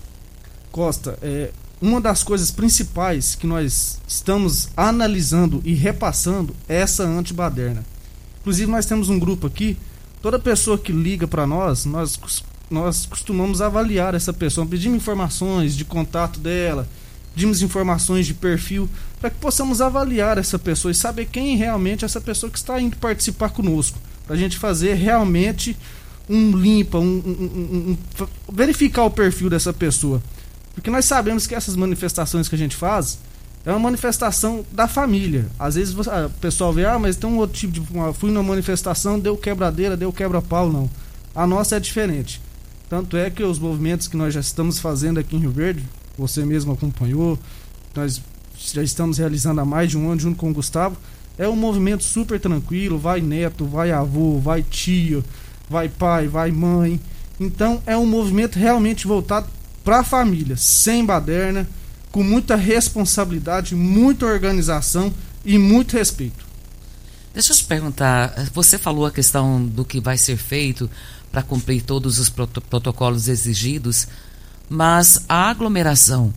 [0.73, 7.85] Costa, é, uma das coisas principais que nós estamos analisando e repassando é essa anti-baderna.
[8.45, 9.75] Inclusive nós temos um grupo aqui,
[10.21, 12.19] toda pessoa que liga para nós, nós
[12.71, 16.87] nós costumamos avaliar essa pessoa, pedimos informações de contato dela,
[17.35, 22.07] pedimos informações de perfil, para que possamos avaliar essa pessoa e saber quem realmente é
[22.07, 23.99] essa pessoa que está indo participar conosco.
[24.27, 25.77] Para a gente fazer realmente
[26.29, 30.23] um limpa, um, um, um, verificar o perfil dessa pessoa.
[30.75, 33.19] Porque nós sabemos que essas manifestações que a gente faz
[33.64, 35.46] é uma manifestação da família.
[35.59, 37.83] Às vezes ah, o pessoal vê, ah, mas tem um outro tipo de.
[38.14, 40.88] Fui numa manifestação, deu quebradeira, deu quebra-pau, não.
[41.35, 42.40] A nossa é diferente.
[42.88, 45.85] Tanto é que os movimentos que nós já estamos fazendo aqui em Rio Verde,
[46.16, 47.38] você mesmo acompanhou,
[47.94, 48.20] nós
[48.57, 50.96] já estamos realizando há mais de um ano junto com o Gustavo,
[51.38, 55.24] é um movimento super tranquilo, vai neto, vai avô, vai tio,
[55.68, 57.00] vai pai, vai mãe.
[57.40, 59.48] Então é um movimento realmente voltado
[59.83, 61.68] para a família, sem baderna,
[62.14, 65.12] com muita responsabilidade, muita organização
[65.44, 66.46] e muito respeito.
[67.33, 70.88] Deixa eu te perguntar, você falou a questão do que vai ser feito
[71.33, 74.07] para cumprir todos os protocolos exigidos,
[74.68, 76.33] mas a aglomeração,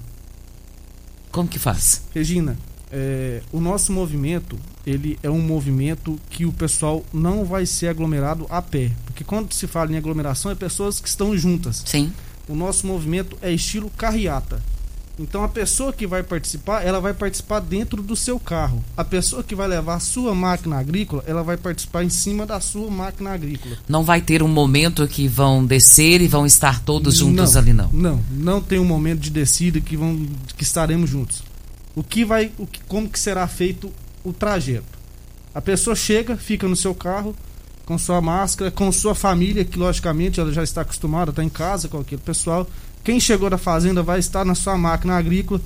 [1.31, 2.01] como que faz?
[2.11, 2.57] Regina,
[2.91, 8.47] é, o nosso movimento ele é um movimento que o pessoal não vai ser aglomerado
[8.49, 8.91] a pé.
[9.05, 11.83] Porque quando se fala em aglomeração, é pessoas que estão juntas.
[11.85, 12.11] Sim.
[12.49, 14.59] O nosso movimento é estilo carreata.
[15.19, 18.83] Então a pessoa que vai participar, ela vai participar dentro do seu carro.
[18.95, 22.59] A pessoa que vai levar a sua máquina agrícola, ela vai participar em cima da
[22.59, 23.77] sua máquina agrícola.
[23.87, 27.73] Não vai ter um momento que vão descer e vão estar todos juntos não, ali
[27.73, 27.89] não.
[27.91, 31.43] Não, não tem um momento de descida que vão que estaremos juntos.
[31.95, 33.91] O que vai, o que, como que será feito
[34.23, 34.97] o trajeto.
[35.53, 37.35] A pessoa chega, fica no seu carro,
[37.87, 41.87] com sua máscara, com sua família, que logicamente ela já está acostumada, está em casa
[41.87, 42.67] com aquele pessoal.
[43.07, 45.61] Quem chegou da fazenda vai estar na sua máquina agrícola.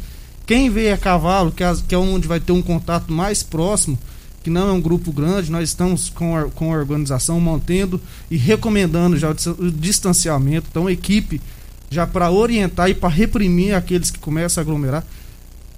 [0.46, 3.98] Quem veio a cavalo, que é, que é onde vai ter um contato mais próximo,
[4.44, 8.00] que não é um grupo grande, nós estamos com a, com a organização mantendo
[8.30, 10.68] e recomendando já o, distanciamento.
[10.70, 11.42] Então, equipe
[11.90, 15.04] já para orientar e para reprimir aqueles que começam a aglomerar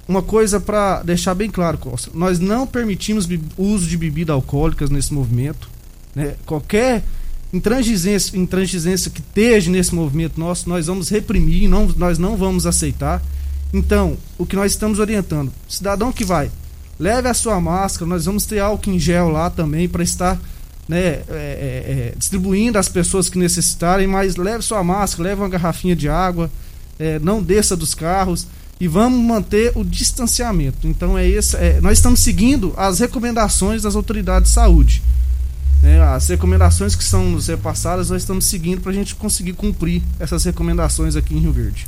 [0.05, 2.11] uma coisa para deixar bem claro, Costa.
[2.13, 3.25] Nós não permitimos
[3.57, 5.69] uso de bebidas alcoólicas nesse movimento.
[6.13, 6.35] Né?
[6.45, 7.05] Qualquer
[7.53, 13.21] intransigência, intransigência que esteja nesse movimento nosso, nós vamos reprimir, não, nós não vamos aceitar.
[13.71, 16.51] Então, o que nós estamos orientando, cidadão que vai,
[16.99, 20.39] leve a sua máscara, nós vamos ter álcool em gel lá também para estar
[20.87, 25.49] né, é, é, é, distribuindo às pessoas que necessitarem, mas leve sua máscara, leve uma
[25.49, 26.51] garrafinha de água,
[26.99, 28.47] é, não desça dos carros
[28.79, 30.87] e vamos manter o distanciamento.
[30.87, 35.03] Então é esse, é, nós estamos seguindo as recomendações das autoridades de saúde.
[35.83, 36.01] Né?
[36.01, 40.45] As recomendações que são nos repassadas nós estamos seguindo para a gente conseguir cumprir essas
[40.45, 41.85] recomendações aqui em Rio Verde.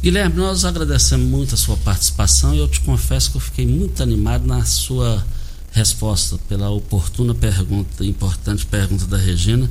[0.00, 4.00] Guilherme, nós agradecemos muito a sua participação e eu te confesso que eu fiquei muito
[4.00, 5.26] animado na sua
[5.72, 9.68] resposta pela oportuna pergunta, importante pergunta da Regina.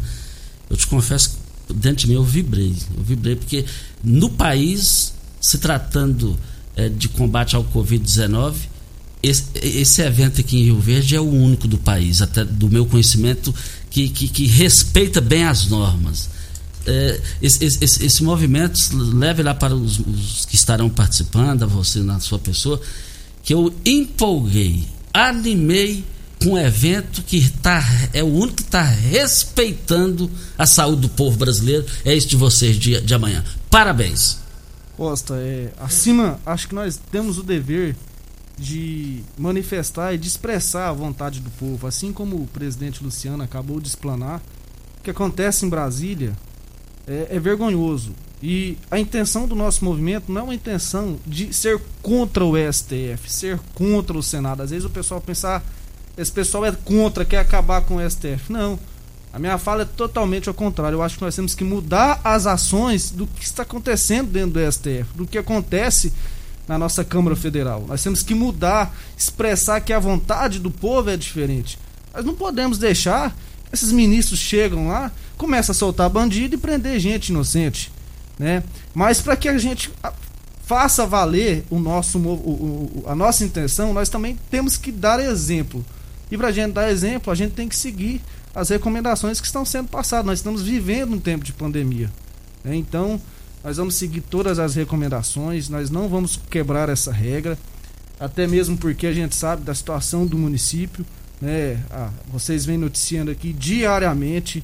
[0.69, 3.65] Eu te confesso que dentro de mim eu vibrei, eu vibrei porque
[4.03, 6.37] no país se tratando
[6.75, 8.55] é, de combate ao Covid-19,
[9.21, 13.53] esse, evento aqui em Rio Verde é o único do país, até do meu conhecimento,
[13.89, 16.29] que, que, que respeita bem as normas.
[16.85, 21.99] É, esse, esse, esse, movimento leve lá para os, os, que estarão participando, a você
[21.99, 22.79] na sua pessoa,
[23.43, 26.03] que eu empolguei, animei
[26.41, 31.37] com um evento que tá, é o único que está respeitando a saúde do povo
[31.37, 31.85] brasileiro.
[32.05, 33.43] É isso de vocês de, de amanhã.
[33.69, 34.37] Parabéns!
[34.95, 37.95] Costa, é, acima, acho que nós temos o dever
[38.57, 43.79] de manifestar e de expressar a vontade do povo, assim como o presidente Luciano acabou
[43.79, 44.41] de explanar.
[44.99, 46.33] O que acontece em Brasília
[47.05, 48.13] é, é vergonhoso.
[48.41, 53.31] E a intenção do nosso movimento não é uma intenção de ser contra o STF,
[53.31, 54.61] ser contra o Senado.
[54.61, 55.61] Às vezes o pessoal pensa, ah,
[56.17, 58.51] esse pessoal é contra, quer acabar com o STF.
[58.51, 58.79] Não.
[59.31, 60.95] A minha fala é totalmente ao contrário.
[60.95, 64.71] Eu acho que nós temos que mudar as ações do que está acontecendo dentro do
[64.71, 66.11] STF, do que acontece
[66.67, 67.85] na nossa Câmara Federal.
[67.87, 71.79] Nós temos que mudar, expressar que a vontade do povo é diferente.
[72.13, 73.35] Nós não podemos deixar
[73.71, 77.91] esses ministros chegam lá, começam a soltar bandido e prender gente inocente,
[78.39, 78.63] né?
[78.93, 79.91] Mas para que a gente
[80.65, 85.85] faça valer o nosso o, o, a nossa intenção, nós também temos que dar exemplo.
[86.29, 88.21] E para a gente dar exemplo, a gente tem que seguir
[88.53, 90.25] as recomendações que estão sendo passadas.
[90.25, 92.11] Nós estamos vivendo um tempo de pandemia.
[92.63, 92.75] Né?
[92.75, 93.21] Então,
[93.63, 97.57] nós vamos seguir todas as recomendações, nós não vamos quebrar essa regra,
[98.19, 101.05] até mesmo porque a gente sabe da situação do município.
[101.41, 101.79] Né?
[101.91, 104.63] Ah, vocês vêm noticiando aqui diariamente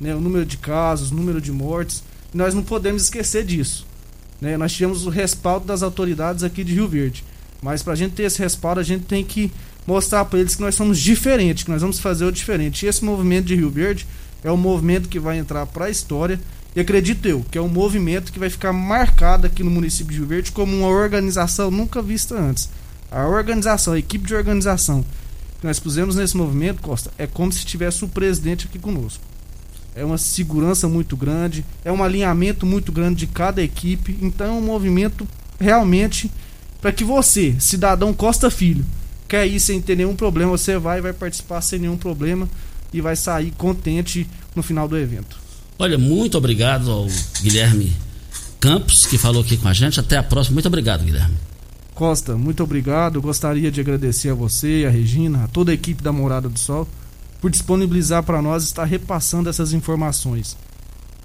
[0.00, 2.02] né, o número de casos, o número de mortes.
[2.32, 3.86] Nós não podemos esquecer disso.
[4.40, 4.56] Né?
[4.56, 7.24] Nós tivemos o respaldo das autoridades aqui de Rio Verde.
[7.62, 9.52] Mas para a gente ter esse respaldo, a gente tem que
[9.86, 12.84] mostrar para eles que nós somos diferentes, que nós vamos fazer o diferente.
[12.84, 14.06] E esse movimento de Rio Verde
[14.42, 16.40] é um movimento que vai entrar para a história.
[16.74, 20.18] E acredito eu que é um movimento que vai ficar marcado aqui no município de
[20.18, 22.70] Rio Verde como uma organização nunca vista antes.
[23.10, 25.04] A organização, a equipe de organização
[25.60, 29.22] que nós pusemos nesse movimento, Costa, é como se tivesse o presidente aqui conosco.
[29.94, 34.16] É uma segurança muito grande, é um alinhamento muito grande de cada equipe.
[34.22, 35.28] Então é um movimento
[35.60, 36.32] realmente
[36.80, 38.84] para que você, cidadão Costa Filho,
[39.28, 42.48] quer ir sem ter nenhum problema, você vai vai participar sem nenhum problema
[42.92, 45.41] e vai sair contente no final do evento.
[45.82, 47.08] Olha, muito obrigado ao
[47.42, 47.92] Guilherme
[48.60, 49.98] Campos, que falou aqui com a gente.
[49.98, 50.54] Até a próxima.
[50.54, 51.34] Muito obrigado, Guilherme.
[51.92, 53.20] Costa, muito obrigado.
[53.20, 56.86] Gostaria de agradecer a você, a Regina, a toda a equipe da Morada do Sol,
[57.40, 60.56] por disponibilizar para nós estar repassando essas informações.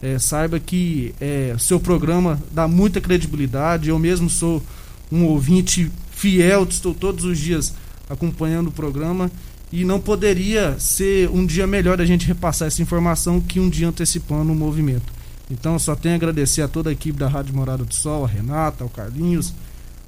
[0.02, 3.90] É, saiba que é, seu programa dá muita credibilidade.
[3.90, 4.64] Eu mesmo sou
[5.12, 7.76] um ouvinte fiel, estou todos os dias
[8.10, 9.30] acompanhando o programa
[9.72, 13.90] e não poderia ser um dia melhor a gente repassar essa informação que um dia
[13.90, 15.14] antecipando o movimento.
[15.50, 18.28] Então só tenho a agradecer a toda a equipe da Rádio Morada do Sol, a
[18.28, 19.54] Renata, ao Carlinhos,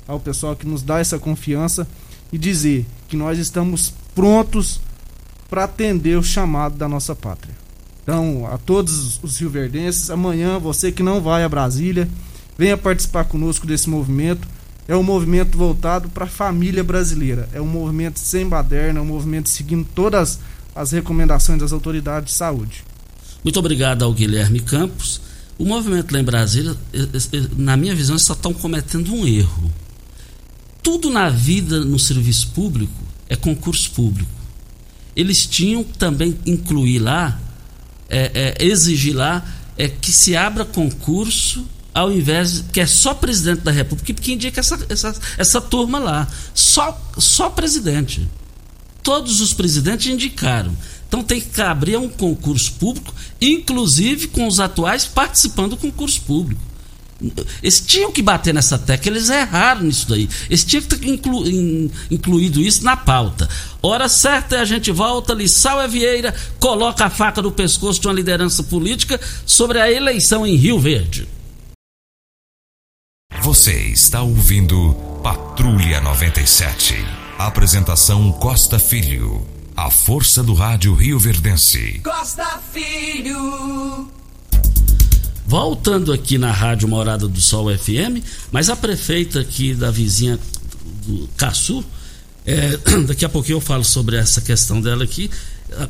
[0.08, 1.88] ao pessoal que nos dá essa confiança
[2.32, 4.80] e dizer que nós estamos prontos
[5.50, 7.56] para atender o chamado da nossa pátria.
[8.04, 12.08] Então, a todos os rioverdenses, amanhã você que não vai a Brasília,
[12.58, 14.48] venha participar conosco desse movimento
[14.90, 17.48] é um movimento voltado para a família brasileira.
[17.54, 20.40] É um movimento sem baderna, é um movimento seguindo todas
[20.76, 22.84] as recomendações das autoridades de saúde.
[23.44, 25.22] Muito obrigado ao Guilherme Campos.
[25.60, 26.76] O movimento lá em Brasília,
[27.56, 29.72] na minha visão, só estão cometendo um erro.
[30.82, 34.32] Tudo na vida, no serviço público, é concurso público.
[35.16, 37.40] Eles tinham também incluir lá,
[38.10, 39.46] é, é, exigir lá,
[39.78, 44.60] é que se abra concurso ao invés que é só presidente da República, porque indica
[44.60, 46.28] essa, essa, essa turma lá.
[46.54, 48.28] Só, só presidente.
[49.04, 50.76] Todos os presidentes indicaram.
[51.08, 56.62] Então tem que abrir um concurso público, inclusive com os atuais participando do concurso público.
[57.62, 60.30] Eles tinham que bater nessa tecla, eles erraram nisso daí.
[60.50, 63.50] Eles tinham que ter inclu, in, incluído isso na pauta.
[63.82, 68.14] Hora certa é a gente volta, Lissau Vieira coloca a faca no pescoço de uma
[68.14, 71.28] liderança política sobre a eleição em Rio Verde.
[73.42, 76.94] Você está ouvindo Patrulha 97.
[77.38, 79.48] Apresentação Costa Filho.
[79.78, 82.02] A força do rádio Rio Verdense.
[82.04, 84.12] Costa Filho.
[85.46, 88.22] Voltando aqui na Rádio Morada do Sol FM,
[88.52, 90.38] mas a prefeita aqui da vizinha
[91.06, 91.84] do Caçu,
[92.46, 95.32] é, daqui a pouquinho eu falo sobre essa questão dela aqui.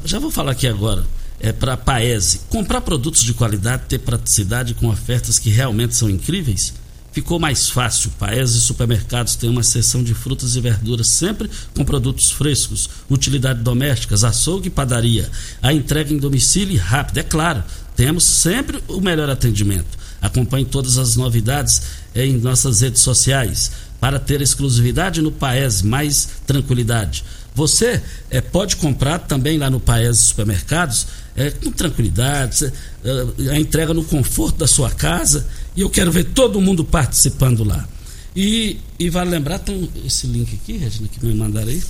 [0.06, 1.04] Já vou falar aqui agora
[1.40, 2.42] é, para a Paese.
[2.48, 6.74] Comprar produtos de qualidade, ter praticidade com ofertas que realmente são incríveis
[7.20, 8.12] ficou mais fácil.
[8.18, 13.62] Paes e supermercados têm uma seção de frutas e verduras sempre com produtos frescos, utilidades
[13.62, 15.30] domésticas, açougue e padaria.
[15.62, 17.62] A entrega em domicílio rápida, é claro.
[17.96, 19.98] Temos sempre o melhor atendimento.
[20.22, 21.82] Acompanhe todas as novidades
[22.16, 27.26] em nossas redes sociais para ter exclusividade no Paes, mais tranquilidade.
[27.54, 32.72] Você é, pode comprar também lá no Paes Supermercados é, com tranquilidade,
[33.04, 35.46] é, a entrega no conforto da sua casa
[35.80, 37.88] e eu quero ver todo mundo participando lá.
[38.36, 41.82] E, e vale lembrar, tem esse link aqui, Regina, que me mandaram aí.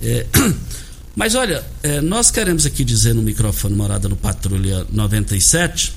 [0.00, 0.24] É,
[1.16, 5.94] mas olha, é, nós queremos aqui dizer no microfone Morada no Patrulha 97,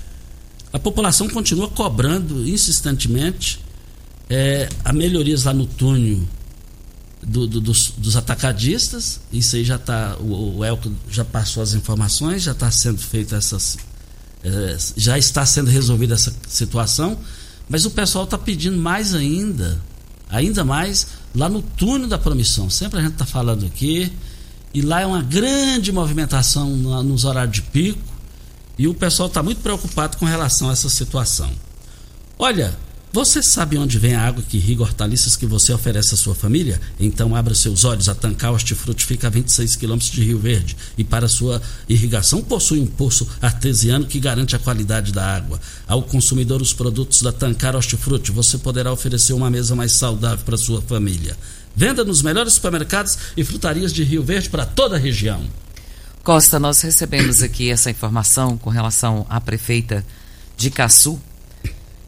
[0.73, 3.59] a população continua cobrando insistentemente
[4.27, 6.21] é, a melhorias lá no túnel
[7.21, 9.21] do, do, dos, dos, atacadistas.
[9.31, 10.17] Isso aí já está.
[10.19, 13.77] O, o Elco já passou as informações, já está sendo feita essas
[14.43, 17.17] é, já está sendo resolvida essa situação,
[17.69, 19.79] mas o pessoal está pedindo mais ainda,
[20.29, 22.69] ainda mais, lá no túnel da promissão.
[22.69, 24.11] Sempre a gente está falando aqui,
[24.73, 27.99] e lá é uma grande movimentação nos horários de pico,
[28.77, 31.51] e o pessoal está muito preocupado com relação a essa situação.
[32.39, 32.75] Olha,
[33.13, 36.79] Você sabe onde vem a água que irriga hortaliças que você oferece à sua família?
[36.97, 38.07] Então abra seus olhos.
[38.07, 42.79] A Tancar Hortifruti fica a 26 quilômetros de Rio Verde e para sua irrigação possui
[42.79, 45.59] um poço artesiano que garante a qualidade da água.
[45.85, 50.55] Ao consumidor os produtos da Tancar Hortifruti, você poderá oferecer uma mesa mais saudável para
[50.55, 51.35] sua família.
[51.75, 55.43] Venda nos melhores supermercados e frutarias de Rio Verde para toda a região.
[56.23, 60.05] Costa, nós recebemos aqui essa informação com relação à prefeita
[60.55, 61.19] de Caçu,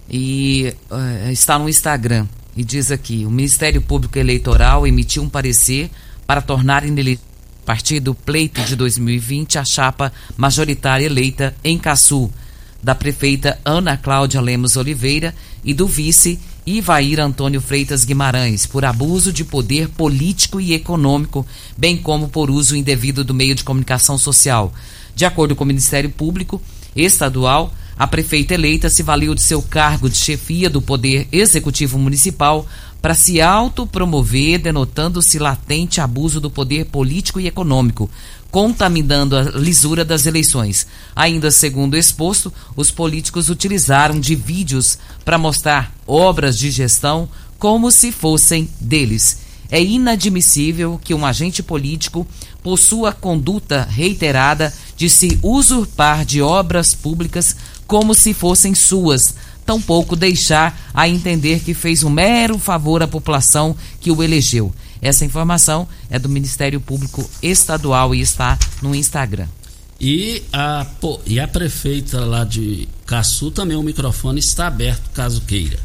[0.10, 5.90] e uh, está no Instagram e diz aqui: o Ministério Público Eleitoral emitiu um parecer
[6.26, 7.34] para tornar inelegível
[7.64, 12.30] a partir do pleito de 2020 a chapa majoritária eleita em Caçu,
[12.84, 15.34] da prefeita Ana Cláudia Lemos Oliveira
[15.64, 21.48] e do vice Ivair Antônio Freitas Guimarães, por abuso de poder político e econômico,
[21.78, 24.74] bem como por uso indevido do meio de comunicação social.
[25.16, 26.62] De acordo com o Ministério Público
[26.94, 32.68] Estadual, a prefeita eleita se valeu de seu cargo de chefia do Poder Executivo Municipal
[33.02, 38.10] para se autopromover, denotando-se latente abuso do poder político e econômico,
[38.50, 40.88] contaminando a lisura das eleições.
[41.14, 47.28] Ainda segundo exposto, os políticos utilizaram de vídeos para mostrar obras de gestão
[47.60, 49.40] como se fossem deles.
[49.70, 52.26] É inadmissível que um agente político
[52.62, 57.56] possua conduta reiterada de se usurpar de obras públicas
[57.94, 63.76] como se fossem suas, tampouco deixar a entender que fez um mero favor à população
[64.02, 64.74] que o elegeu.
[65.00, 69.46] Essa informação é do Ministério Público Estadual e está no Instagram.
[70.02, 75.42] E a, pô, e a prefeita lá de Caçu também o microfone está aberto caso
[75.42, 75.78] queira.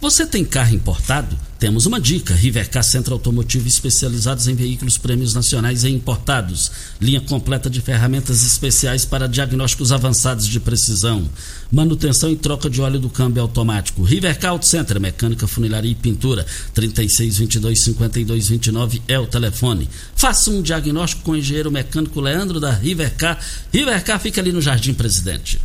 [0.00, 1.38] Você tem carro importado?
[1.58, 6.72] Temos uma dica: Rivercar Centro Automotivo especializados em veículos prêmios nacionais e importados.
[6.98, 11.28] Linha completa de ferramentas especiais para diagnósticos avançados de precisão.
[11.70, 14.02] Manutenção e troca de óleo do câmbio automático.
[14.02, 16.46] Rivercar Auto Center, mecânica, funilaria e pintura.
[16.74, 19.86] 3622-5229 é o telefone.
[20.16, 23.38] Faça um diagnóstico com o engenheiro mecânico Leandro da Rivercar.
[23.70, 25.60] Rivercar fica ali no Jardim Presidente.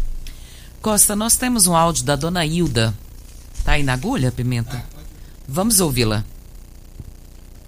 [0.81, 2.93] Costa, nós temos um áudio da dona Hilda.
[3.65, 4.85] Tá aí na agulha, Pimenta?
[5.47, 6.23] Vamos ouvi-la.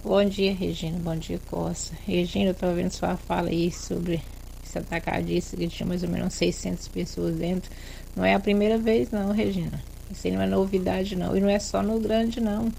[0.03, 0.99] Bom dia, Regina.
[0.99, 1.97] Bom dia, Costa.
[2.05, 4.21] Regina, eu tô ouvindo sua fala aí sobre
[4.63, 7.71] esse atacadista que tinha mais ou menos 600 pessoas dentro.
[8.15, 9.83] Não é a primeira vez, não, Regina.
[10.11, 11.35] Isso aí não é novidade, não.
[11.35, 12.71] E não é só no grande, não.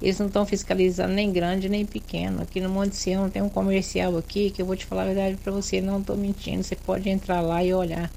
[0.00, 2.40] Eles não estão fiscalizando nem grande nem pequeno.
[2.40, 5.36] Aqui no Monte Sião tem um comercial aqui que eu vou te falar a verdade
[5.36, 6.62] para você, não estou mentindo.
[6.62, 8.10] Você pode entrar lá e olhar.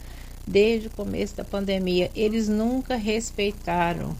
[0.45, 4.15] Desde o começo da pandemia, eles nunca respeitaram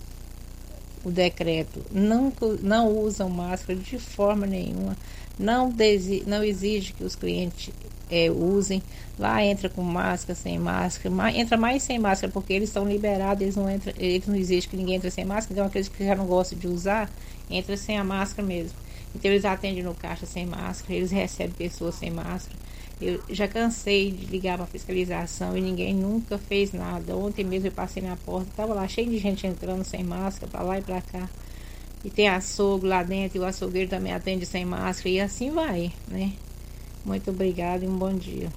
[1.03, 4.95] o decreto, não, não usam máscara de forma nenhuma,
[5.37, 7.73] não, desi, não exige que os clientes
[8.09, 8.83] é, usem.
[9.17, 13.55] Lá entra com máscara, sem máscara, entra mais sem máscara, porque eles estão liberados, eles
[13.55, 16.25] não, entram, eles não exigem que ninguém entre sem máscara, então aqueles que já não
[16.25, 17.09] gostam de usar,
[17.49, 18.77] entra sem a máscara mesmo.
[19.15, 22.57] Então eles atendem no caixa sem máscara, eles recebem pessoas sem máscara.
[23.01, 27.15] Eu já cansei de ligar para fiscalização e ninguém nunca fez nada.
[27.15, 30.61] Ontem mesmo eu passei na porta, estava lá cheio de gente entrando sem máscara, para
[30.61, 31.27] lá e para cá.
[32.05, 35.91] E tem açougue lá dentro, e o açougueiro também atende sem máscara, e assim vai,
[36.07, 36.33] né?
[37.03, 38.49] Muito obrigado e um bom dia.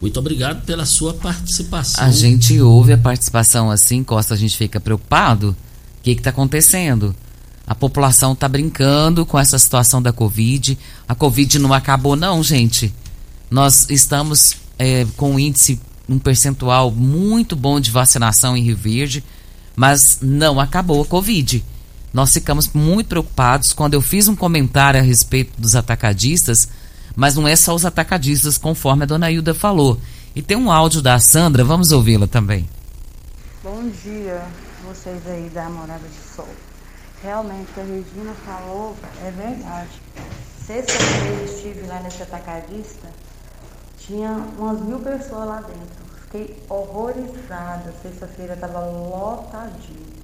[0.00, 2.04] Muito obrigado pela sua participação.
[2.04, 5.56] A gente ouve a participação assim, Costa, a gente fica preocupado.
[5.98, 7.14] O que está acontecendo?
[7.66, 10.78] A população está brincando com essa situação da Covid.
[11.06, 12.94] A Covid não acabou, não, gente.
[13.50, 19.24] Nós estamos é, com um índice, um percentual muito bom de vacinação em Rio Verde,
[19.74, 21.64] mas não acabou a Covid.
[22.12, 26.68] Nós ficamos muito preocupados quando eu fiz um comentário a respeito dos atacadistas,
[27.14, 30.00] mas não é só os atacadistas, conforme a dona Hilda falou.
[30.34, 32.68] E tem um áudio da Sandra, vamos ouvi-la também.
[33.62, 34.42] Bom dia,
[34.86, 36.48] vocês aí da Morada de Sol.
[37.22, 39.90] Realmente, o que a Regina falou é verdade.
[40.64, 43.08] Sexta-feira estive lá nesse atacadista,
[44.08, 46.08] tinha umas mil pessoas lá dentro.
[46.22, 47.94] Fiquei horrorizada.
[48.02, 50.18] Sexta-feira estava lotadinho.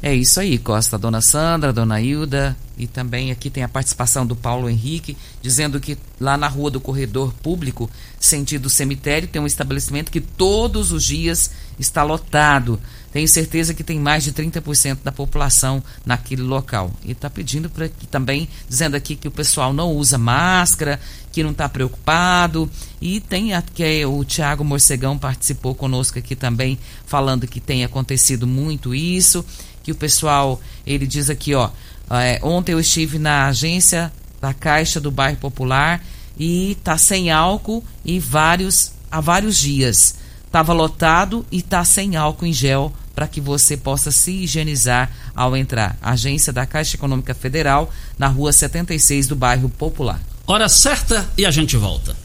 [0.00, 0.96] É isso aí, Costa.
[0.96, 5.98] Dona Sandra, Dona Hilda e também aqui tem a participação do Paulo Henrique, dizendo que
[6.20, 7.90] lá na rua do corredor público,
[8.20, 12.80] sentido cemitério, tem um estabelecimento que todos os dias está lotado.
[13.18, 16.92] Tenho certeza que tem mais de 30% da população naquele local.
[17.04, 21.00] E está pedindo para que também, dizendo aqui que o pessoal não usa máscara,
[21.32, 22.70] que não está preocupado.
[23.02, 28.46] E tem que é, o Tiago Morcegão participou conosco aqui também, falando que tem acontecido
[28.46, 29.44] muito isso
[29.82, 31.70] que o pessoal, ele diz aqui, ó,
[32.10, 36.04] é, ontem eu estive na agência da Caixa do Bairro Popular
[36.38, 40.14] e tá sem álcool e vários há vários dias.
[40.52, 45.56] Tava lotado e tá sem álcool em gel para que você possa se higienizar ao
[45.56, 45.98] entrar.
[46.00, 50.20] Agência da Caixa Econômica Federal, na rua 76 do bairro Popular.
[50.46, 52.16] Hora certa e a gente volta.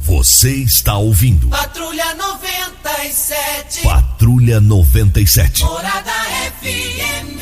[0.00, 1.48] Você está ouvindo.
[1.48, 3.82] Patrulha 97.
[3.82, 5.62] Patrulha 97.
[5.62, 6.12] Morada
[6.62, 7.36] FM.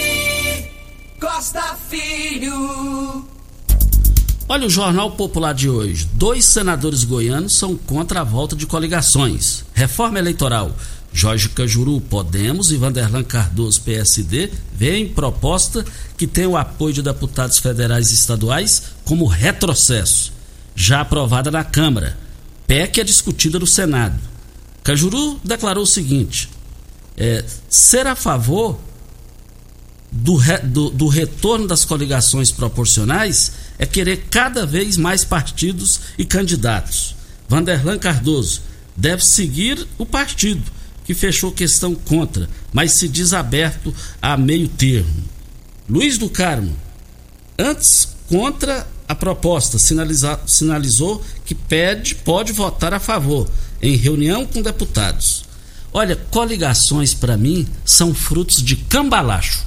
[1.20, 3.24] Costa Filho.
[4.50, 6.08] Olha o Jornal Popular de hoje.
[6.14, 9.62] Dois senadores goianos são contra a volta de coligações.
[9.74, 10.74] Reforma eleitoral.
[11.12, 15.84] Jorge Cajuru, Podemos e Vanderlan Cardoso, PSD, veem proposta
[16.16, 20.32] que tem o apoio de deputados federais e estaduais como retrocesso.
[20.74, 22.16] Já aprovada na Câmara.
[22.66, 24.18] PEC é discutida no Senado.
[24.84, 26.48] Cajuru declarou o seguinte:
[27.16, 28.78] é, ser a favor
[30.10, 36.24] do, re, do, do retorno das coligações proporcionais é querer cada vez mais partidos e
[36.24, 37.14] candidatos.
[37.48, 38.62] Vanderlan Cardoso
[38.96, 40.62] deve seguir o partido,
[41.08, 45.24] que fechou questão contra, mas se diz aberto a meio termo.
[45.88, 46.76] Luiz do Carmo,
[47.58, 53.48] antes contra a proposta, sinalizou que pede, pode votar a favor,
[53.80, 55.46] em reunião com deputados.
[55.94, 59.66] Olha, coligações para mim são frutos de cambalacho.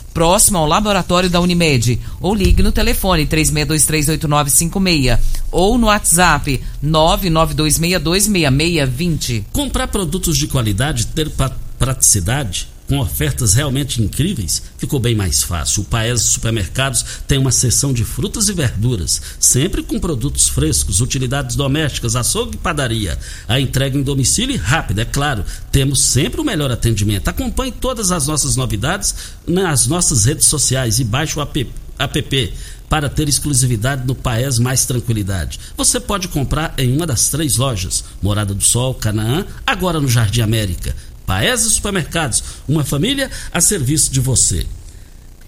[0.13, 5.19] próximo ao laboratório da Unimed, ou ligue no telefone 36238956
[5.51, 9.43] ou no WhatsApp 992626620.
[9.51, 11.29] Comprar produtos de qualidade, ter
[11.77, 15.81] praticidade com ofertas realmente incríveis, ficou bem mais fácil.
[15.81, 21.55] O Paes Supermercados tem uma seção de frutas e verduras, sempre com produtos frescos, utilidades
[21.55, 23.17] domésticas, açougue e padaria.
[23.47, 25.45] A entrega em domicílio rápida, é claro.
[25.71, 27.29] Temos sempre o melhor atendimento.
[27.29, 29.15] Acompanhe todas as nossas novidades
[29.47, 32.53] nas nossas redes sociais e baixe o app, app
[32.89, 35.61] para ter exclusividade no Paes Mais Tranquilidade.
[35.77, 40.41] Você pode comprar em uma das três lojas, Morada do Sol, Canaã, agora no Jardim
[40.41, 40.93] América.
[41.25, 44.65] Paese Supermercados, uma família a serviço de você.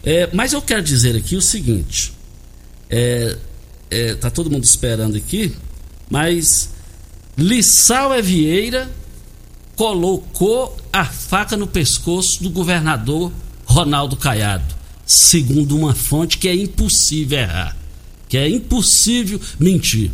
[0.03, 2.13] É, mas eu quero dizer aqui o seguinte:
[2.89, 3.37] é,
[3.89, 5.55] é, tá todo mundo esperando aqui,
[6.09, 6.69] mas
[7.37, 8.91] Lissau Vieira
[9.75, 13.31] colocou a faca no pescoço do governador
[13.65, 17.75] Ronaldo Caiado, segundo uma fonte que é impossível errar,
[18.29, 20.11] que é impossível mentir.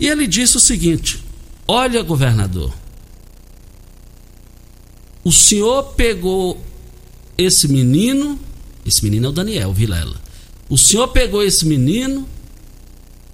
[0.00, 1.22] E ele disse o seguinte:
[1.66, 2.72] Olha, governador,
[5.26, 6.56] o senhor pegou
[7.36, 8.38] esse menino,
[8.86, 10.14] esse menino é o Daniel Vilela.
[10.68, 12.28] O senhor pegou esse menino,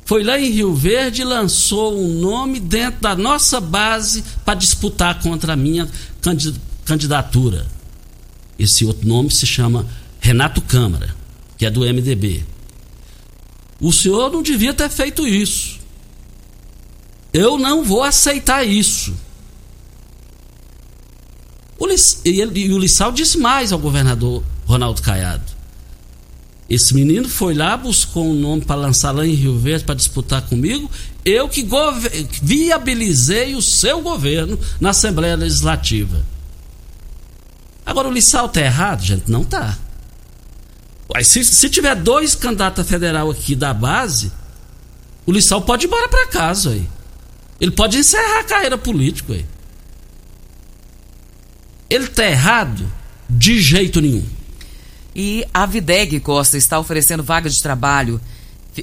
[0.06, 5.20] foi lá em Rio Verde e lançou um nome dentro da nossa base para disputar
[5.20, 5.86] contra a minha
[6.86, 7.66] candidatura.
[8.58, 9.86] Esse outro nome se chama
[10.18, 11.14] Renato Câmara,
[11.58, 12.42] que é do MDB.
[13.78, 15.78] O senhor não devia ter feito isso.
[17.34, 19.14] Eu não vou aceitar isso.
[21.82, 21.88] O
[22.24, 25.42] e, ele, e o Lissau disse mais ao governador Ronaldo Caiado.
[26.70, 30.42] Esse menino foi lá, buscou um nome para lançar lá em Rio Verde para disputar
[30.42, 30.88] comigo.
[31.24, 31.66] Eu que
[32.40, 36.24] viabilizei o seu governo na Assembleia Legislativa.
[37.84, 39.28] Agora o Lissau tá errado, gente?
[39.28, 39.76] Não tá.
[41.24, 44.30] Se, se tiver dois candidatos a federal aqui da base,
[45.26, 46.88] o Lissau pode ir embora para casa aí.
[47.60, 49.44] Ele pode encerrar a carreira política aí.
[51.92, 52.90] Ele está errado?
[53.28, 54.24] De jeito nenhum.
[55.14, 58.18] E a Videg Costa está oferecendo vaga de trabalho.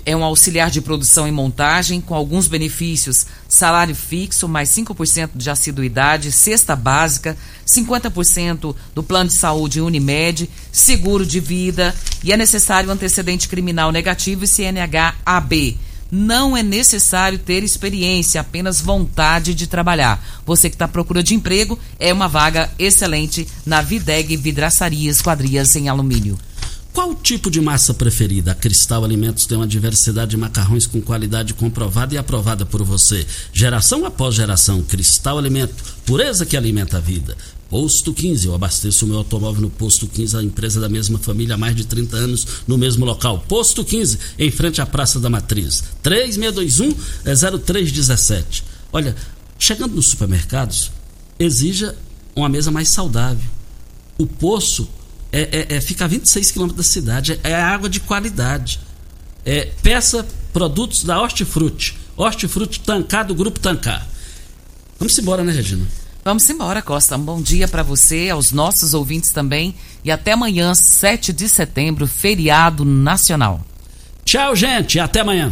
[0.06, 5.50] É um auxiliar de produção e montagem com alguns benefícios: salário fixo, mais 5% de
[5.50, 7.36] assiduidade, cesta básica,
[7.66, 14.44] 50% do plano de saúde Unimed, seguro de vida e é necessário antecedente criminal negativo
[14.44, 15.80] e CNH AB
[16.12, 20.24] não é necessário ter experiência, apenas vontade de trabalhar.
[20.46, 25.76] Você que está à procura de emprego, é uma vaga excelente na Videg Vidraçaria Esquadrias
[25.76, 26.38] em Alumínio.
[26.92, 28.52] Qual tipo de massa preferida?
[28.52, 33.26] A Cristal Alimentos tem uma diversidade de macarrões com qualidade comprovada e aprovada por você.
[33.54, 37.38] Geração após geração, Cristal Alimento, pureza que alimenta a vida.
[37.70, 41.54] Posto 15, eu abasteço o meu automóvel no Posto 15, a empresa da mesma família
[41.54, 43.46] há mais de 30 anos no mesmo local.
[43.48, 45.84] Posto 15, em frente à Praça da Matriz.
[46.02, 48.64] 3621 0317.
[48.92, 49.16] Olha,
[49.60, 50.92] chegando nos supermercados,
[51.38, 51.96] exija
[52.36, 53.50] uma mesa mais saudável.
[54.18, 54.90] O poço
[55.32, 57.40] é, é, é, fica a 26 quilômetros da cidade.
[57.44, 58.80] É, é água de qualidade.
[59.46, 61.96] É, peça produtos da Hortifruti.
[62.18, 64.08] Hortifruti Tancar, do Grupo Tancar.
[64.98, 65.86] Vamos embora, né, Regina?
[66.30, 67.18] Vamos embora, Costa.
[67.18, 69.74] Um bom dia para você, aos nossos ouvintes também.
[70.04, 73.62] E até amanhã, 7 de setembro, feriado nacional.
[74.24, 75.00] Tchau, gente.
[75.00, 75.52] Até amanhã.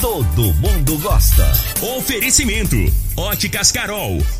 [0.00, 1.50] Todo mundo gosta.
[1.96, 2.76] Oferecimento:
[3.16, 4.22] Óticas Carol.